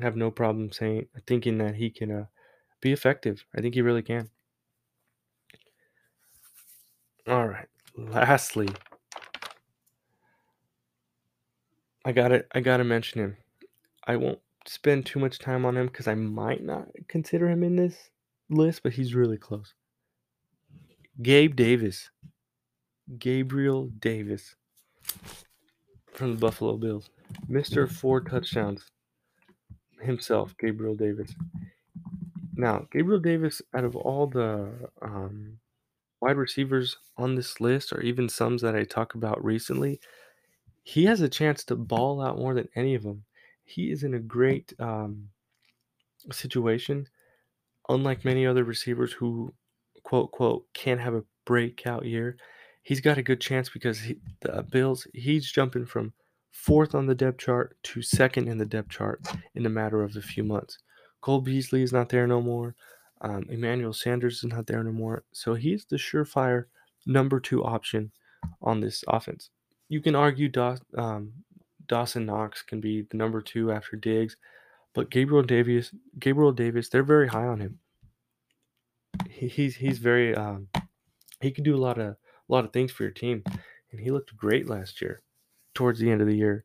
have 0.00 0.16
no 0.16 0.30
problem 0.30 0.70
saying, 0.70 1.06
thinking 1.26 1.58
that 1.58 1.74
he 1.74 1.90
can 1.90 2.10
uh, 2.10 2.24
be 2.80 2.92
effective. 2.92 3.44
I 3.56 3.60
think 3.60 3.74
he 3.74 3.82
really 3.82 4.02
can. 4.02 4.30
All 7.26 7.48
right. 7.48 7.68
Lastly, 7.96 8.68
I 12.04 12.12
got 12.12 12.28
to 12.28 12.44
I 12.52 12.60
got 12.60 12.78
to 12.78 12.84
mention 12.84 13.20
him. 13.20 13.36
I 14.06 14.16
won't 14.16 14.40
spend 14.66 15.06
too 15.06 15.18
much 15.18 15.38
time 15.38 15.64
on 15.64 15.76
him 15.76 15.86
because 15.86 16.08
I 16.08 16.14
might 16.14 16.62
not 16.62 16.88
consider 17.08 17.48
him 17.48 17.62
in 17.62 17.76
this 17.76 18.10
list, 18.50 18.82
but 18.82 18.92
he's 18.92 19.14
really 19.14 19.38
close. 19.38 19.74
Gabe 21.22 21.54
Davis. 21.56 22.10
Gabriel 23.18 23.88
Davis 24.00 24.56
from 26.12 26.32
the 26.32 26.38
Buffalo 26.38 26.76
Bills. 26.76 27.10
Mr. 27.50 27.90
Four 27.90 28.20
touchdowns 28.22 28.90
himself, 30.00 30.54
Gabriel 30.58 30.94
Davis. 30.94 31.34
Now, 32.54 32.86
Gabriel 32.90 33.20
Davis, 33.20 33.60
out 33.74 33.84
of 33.84 33.96
all 33.96 34.26
the 34.26 34.70
um, 35.02 35.58
wide 36.24 36.38
receivers 36.38 36.96
on 37.18 37.34
this 37.34 37.60
list, 37.60 37.92
or 37.92 38.00
even 38.00 38.28
some 38.30 38.56
that 38.58 38.74
I 38.74 38.84
talk 38.84 39.14
about 39.14 39.44
recently, 39.44 40.00
he 40.82 41.04
has 41.04 41.20
a 41.20 41.28
chance 41.28 41.64
to 41.64 41.76
ball 41.76 42.22
out 42.22 42.38
more 42.38 42.54
than 42.54 42.68
any 42.74 42.94
of 42.94 43.02
them. 43.02 43.24
He 43.64 43.90
is 43.90 44.04
in 44.04 44.14
a 44.14 44.18
great 44.18 44.72
um, 44.78 45.28
situation, 46.32 47.06
unlike 47.90 48.24
many 48.24 48.46
other 48.46 48.64
receivers 48.64 49.12
who, 49.12 49.52
quote, 50.02 50.32
quote, 50.32 50.64
can't 50.72 51.00
have 51.00 51.14
a 51.14 51.24
breakout 51.44 52.06
year. 52.06 52.38
He's 52.82 53.00
got 53.00 53.18
a 53.18 53.22
good 53.22 53.40
chance 53.40 53.68
because 53.68 54.00
he, 54.00 54.16
the 54.40 54.62
Bills, 54.62 55.06
he's 55.12 55.52
jumping 55.52 55.84
from 55.84 56.14
fourth 56.52 56.94
on 56.94 57.06
the 57.06 57.14
depth 57.14 57.38
chart 57.38 57.76
to 57.82 58.00
second 58.00 58.48
in 58.48 58.56
the 58.56 58.66
depth 58.66 58.88
chart 58.88 59.20
in 59.54 59.66
a 59.66 59.70
matter 59.70 60.02
of 60.02 60.16
a 60.16 60.22
few 60.22 60.44
months. 60.44 60.78
Cole 61.20 61.40
Beasley 61.40 61.82
is 61.82 61.92
not 61.92 62.08
there 62.08 62.26
no 62.26 62.40
more. 62.40 62.74
Um, 63.24 63.46
Emmanuel 63.48 63.94
Sanders 63.94 64.44
is 64.44 64.44
not 64.44 64.66
there 64.66 64.80
anymore. 64.80 65.24
So 65.32 65.54
he's 65.54 65.86
the 65.86 65.96
surefire 65.96 66.66
number 67.06 67.40
two 67.40 67.64
option 67.64 68.12
on 68.60 68.80
this 68.80 69.02
offense. 69.08 69.48
You 69.88 70.02
can 70.02 70.14
argue 70.14 70.50
um, 70.96 71.32
Dawson 71.86 72.26
Knox 72.26 72.60
can 72.62 72.80
be 72.80 73.06
the 73.10 73.16
number 73.16 73.40
two 73.40 73.72
after 73.72 73.96
Diggs, 73.96 74.36
but 74.94 75.10
Gabriel 75.10 75.42
Davis, 75.42 75.90
Gabriel 76.18 76.52
Davis, 76.52 76.90
they're 76.90 77.02
very 77.02 77.28
high 77.28 77.46
on 77.46 77.60
him. 77.60 77.78
He, 79.30 79.48
he's 79.48 79.76
he's 79.76 79.98
very 79.98 80.34
um, 80.34 80.68
he 81.40 81.50
can 81.50 81.64
do 81.64 81.74
a 81.74 81.80
lot 81.80 81.98
of 81.98 82.08
a 82.08 82.16
lot 82.48 82.64
of 82.64 82.72
things 82.72 82.92
for 82.92 83.04
your 83.04 83.12
team, 83.12 83.42
and 83.90 84.00
he 84.00 84.10
looked 84.10 84.36
great 84.36 84.68
last 84.68 85.00
year, 85.00 85.22
towards 85.72 85.98
the 85.98 86.10
end 86.10 86.20
of 86.20 86.26
the 86.26 86.36
year, 86.36 86.64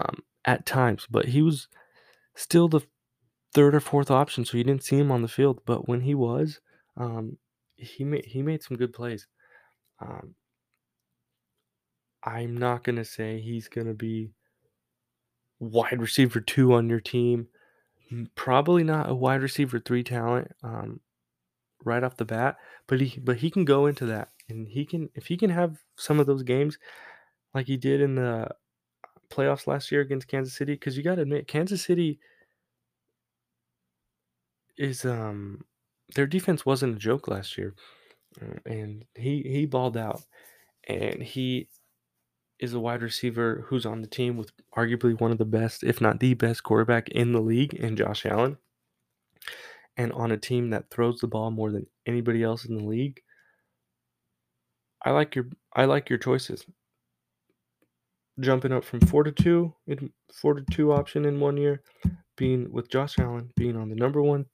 um, 0.00 0.22
at 0.44 0.66
times. 0.66 1.06
But 1.08 1.26
he 1.26 1.42
was 1.42 1.68
still 2.34 2.66
the 2.68 2.80
third 3.54 3.74
or 3.74 3.80
fourth 3.80 4.10
option, 4.10 4.44
so 4.44 4.56
you 4.56 4.64
didn't 4.64 4.84
see 4.84 4.98
him 4.98 5.10
on 5.10 5.22
the 5.22 5.28
field. 5.28 5.60
But 5.66 5.88
when 5.88 6.00
he 6.00 6.14
was, 6.14 6.60
um, 6.96 7.38
he 7.76 8.04
made 8.04 8.24
he 8.24 8.42
made 8.42 8.62
some 8.62 8.76
good 8.76 8.92
plays. 8.92 9.26
Um, 10.00 10.34
I'm 12.22 12.56
not 12.56 12.84
gonna 12.84 13.04
say 13.04 13.40
he's 13.40 13.68
gonna 13.68 13.94
be 13.94 14.32
wide 15.58 16.00
receiver 16.00 16.40
two 16.40 16.74
on 16.74 16.88
your 16.88 17.00
team. 17.00 17.48
Probably 18.34 18.84
not 18.84 19.10
a 19.10 19.14
wide 19.14 19.42
receiver 19.42 19.80
three 19.80 20.04
talent 20.04 20.52
um, 20.62 21.00
right 21.84 22.04
off 22.04 22.16
the 22.16 22.24
bat, 22.24 22.56
but 22.86 23.00
he 23.00 23.18
but 23.20 23.36
he 23.36 23.50
can 23.50 23.64
go 23.64 23.86
into 23.86 24.06
that, 24.06 24.30
and 24.48 24.68
he 24.68 24.84
can 24.84 25.08
if 25.14 25.26
he 25.26 25.36
can 25.36 25.50
have 25.50 25.78
some 25.96 26.20
of 26.20 26.26
those 26.26 26.42
games 26.42 26.78
like 27.54 27.66
he 27.66 27.76
did 27.76 28.00
in 28.00 28.16
the 28.16 28.48
playoffs 29.30 29.66
last 29.66 29.90
year 29.90 30.00
against 30.02 30.28
Kansas 30.28 30.54
City. 30.54 30.74
Because 30.74 30.96
you 30.96 31.02
got 31.02 31.16
to 31.16 31.22
admit, 31.22 31.48
Kansas 31.48 31.82
City 31.82 32.18
is 34.78 35.04
um 35.04 35.64
their 36.14 36.26
defense 36.26 36.64
wasn't 36.64 36.96
a 36.96 36.98
joke 36.98 37.28
last 37.28 37.58
year, 37.58 37.74
uh, 38.40 38.58
and 38.64 39.04
he 39.14 39.42
he 39.42 39.66
balled 39.66 39.96
out, 39.96 40.22
and 40.88 41.22
he 41.22 41.68
is 42.58 42.74
a 42.74 42.80
wide 42.80 43.02
receiver 43.02 43.64
who's 43.68 43.84
on 43.84 44.00
the 44.00 44.06
team 44.06 44.36
with 44.36 44.50
arguably 44.76 45.18
one 45.20 45.30
of 45.30 45.38
the 45.38 45.44
best, 45.44 45.84
if 45.84 46.00
not 46.00 46.20
the 46.20 46.34
best, 46.34 46.62
quarterback 46.62 47.08
in 47.10 47.32
the 47.32 47.40
league, 47.40 47.74
in 47.74 47.96
Josh 47.96 48.24
Allen, 48.24 48.56
and 49.96 50.12
on 50.12 50.32
a 50.32 50.38
team 50.38 50.70
that 50.70 50.90
throws 50.90 51.20
the 51.20 51.26
ball 51.26 51.50
more 51.50 51.70
than 51.70 51.86
anybody 52.06 52.42
else 52.42 52.64
in 52.64 52.76
the 52.76 52.84
league. 52.84 53.20
I 55.04 55.10
like 55.10 55.34
your 55.34 55.46
I 55.74 55.84
like 55.84 56.08
your 56.08 56.18
choices. 56.18 56.64
Jumping 58.38 58.72
up 58.72 58.84
from 58.84 59.00
four 59.00 59.24
to 59.24 59.32
two 59.32 59.74
four 60.32 60.54
to 60.54 60.64
two 60.70 60.92
option 60.92 61.24
in 61.24 61.40
one 61.40 61.56
year, 61.56 61.82
being 62.36 62.70
with 62.70 62.90
Josh 62.90 63.18
Allen, 63.18 63.50
being 63.56 63.76
on 63.76 63.88
the 63.88 63.94
number 63.96 64.22
one 64.22 64.46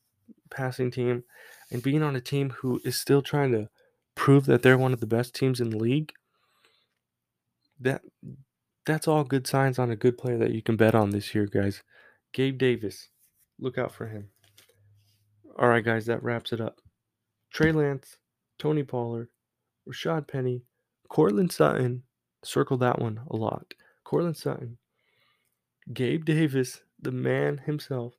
passing 0.50 0.90
team, 0.90 1.24
and 1.70 1.82
being 1.82 2.02
on 2.02 2.16
a 2.16 2.20
team 2.20 2.50
who 2.50 2.80
is 2.84 3.00
still 3.00 3.22
trying 3.22 3.52
to 3.52 3.68
prove 4.14 4.46
that 4.46 4.62
they're 4.62 4.78
one 4.78 4.92
of 4.92 5.00
the 5.00 5.06
best 5.06 5.34
teams 5.34 5.60
in 5.60 5.70
the 5.70 5.78
league. 5.78 6.12
That 7.80 8.02
that's 8.84 9.08
all 9.08 9.24
good 9.24 9.46
signs 9.46 9.78
on 9.78 9.90
a 9.90 9.96
good 9.96 10.18
player 10.18 10.38
that 10.38 10.52
you 10.52 10.62
can 10.62 10.76
bet 10.76 10.94
on 10.94 11.10
this 11.10 11.34
year, 11.34 11.46
guys. 11.46 11.82
Gabe 12.32 12.58
Davis, 12.58 13.08
look 13.58 13.78
out 13.78 13.92
for 13.92 14.06
him. 14.06 14.28
All 15.58 15.68
right, 15.68 15.84
guys, 15.84 16.06
that 16.06 16.22
wraps 16.22 16.52
it 16.52 16.60
up. 16.60 16.78
Trey 17.52 17.72
Lance, 17.72 18.16
Tony 18.58 18.82
Pollard, 18.82 19.28
Rashaad 19.88 20.26
Penny, 20.26 20.62
Courtland 21.08 21.52
Sutton, 21.52 22.04
circle 22.42 22.78
that 22.78 22.98
one 22.98 23.20
a 23.30 23.36
lot. 23.36 23.74
Courtland 24.04 24.36
Sutton, 24.36 24.78
Gabe 25.92 26.24
Davis, 26.24 26.80
the 27.00 27.12
man 27.12 27.58
himself, 27.58 28.14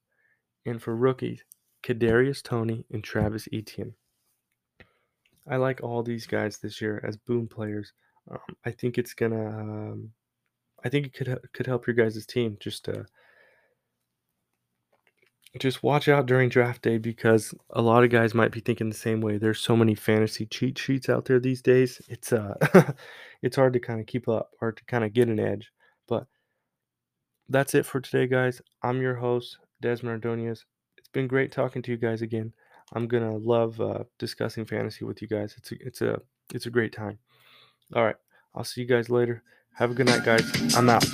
and 0.65 0.81
for 0.81 0.95
rookies, 0.95 1.43
Kadarius 1.83 2.41
Toney, 2.41 2.85
and 2.91 3.03
Travis 3.03 3.47
Etienne. 3.51 3.93
I 5.47 5.57
like 5.57 5.83
all 5.83 6.03
these 6.03 6.25
guys 6.25 6.57
this 6.57 6.81
year 6.81 7.03
as 7.05 7.17
boom 7.17 7.47
players. 7.47 7.91
Um, 8.31 8.39
I 8.65 8.71
think 8.71 8.97
it's 8.97 9.13
gonna. 9.13 9.47
Um, 9.47 10.11
I 10.83 10.89
think 10.89 11.05
it 11.05 11.13
could 11.13 11.37
could 11.53 11.67
help 11.67 11.85
your 11.85 11.95
guys' 11.95 12.25
team 12.25 12.57
just 12.59 12.85
to 12.85 13.05
just 15.59 15.83
watch 15.83 16.07
out 16.07 16.25
during 16.25 16.49
draft 16.49 16.81
day 16.81 16.97
because 16.97 17.53
a 17.71 17.81
lot 17.81 18.03
of 18.03 18.09
guys 18.09 18.33
might 18.33 18.51
be 18.51 18.59
thinking 18.59 18.89
the 18.89 18.95
same 18.95 19.21
way. 19.21 19.37
There's 19.37 19.59
so 19.59 19.75
many 19.75 19.93
fantasy 19.93 20.45
cheat 20.47 20.77
sheets 20.79 21.09
out 21.09 21.25
there 21.25 21.39
these 21.39 21.61
days. 21.61 22.01
It's 22.07 22.33
uh 22.33 22.55
it's 23.41 23.55
hard 23.55 23.73
to 23.73 23.79
kind 23.79 23.99
of 23.99 24.07
keep 24.07 24.27
up 24.27 24.51
or 24.61 24.71
to 24.71 24.85
kind 24.85 25.03
of 25.03 25.13
get 25.13 25.27
an 25.27 25.39
edge. 25.39 25.71
But 26.07 26.27
that's 27.49 27.75
it 27.75 27.85
for 27.85 28.01
today, 28.01 28.27
guys. 28.27 28.61
I'm 28.81 29.01
your 29.01 29.15
host, 29.15 29.57
Desmond 29.81 30.25
Ordonez. 30.25 30.65
Been 31.13 31.27
great 31.27 31.51
talking 31.51 31.81
to 31.83 31.91
you 31.91 31.97
guys 31.97 32.21
again. 32.21 32.53
I'm 32.91 33.07
gonna 33.07 33.35
love 33.37 33.79
uh, 33.79 34.03
discussing 34.19 34.65
fantasy 34.65 35.05
with 35.05 35.21
you 35.21 35.27
guys. 35.27 35.55
It's 35.57 35.71
a, 35.71 35.75
it's 35.79 36.01
a 36.01 36.21
it's 36.53 36.65
a 36.65 36.71
great 36.71 36.91
time. 36.91 37.19
All 37.95 38.03
right, 38.03 38.15
I'll 38.55 38.63
see 38.63 38.81
you 38.81 38.87
guys 38.87 39.09
later. 39.09 39.43
Have 39.75 39.91
a 39.91 39.93
good 39.93 40.07
night, 40.07 40.23
guys. 40.25 40.75
I'm 40.75 40.89
out. 40.89 41.05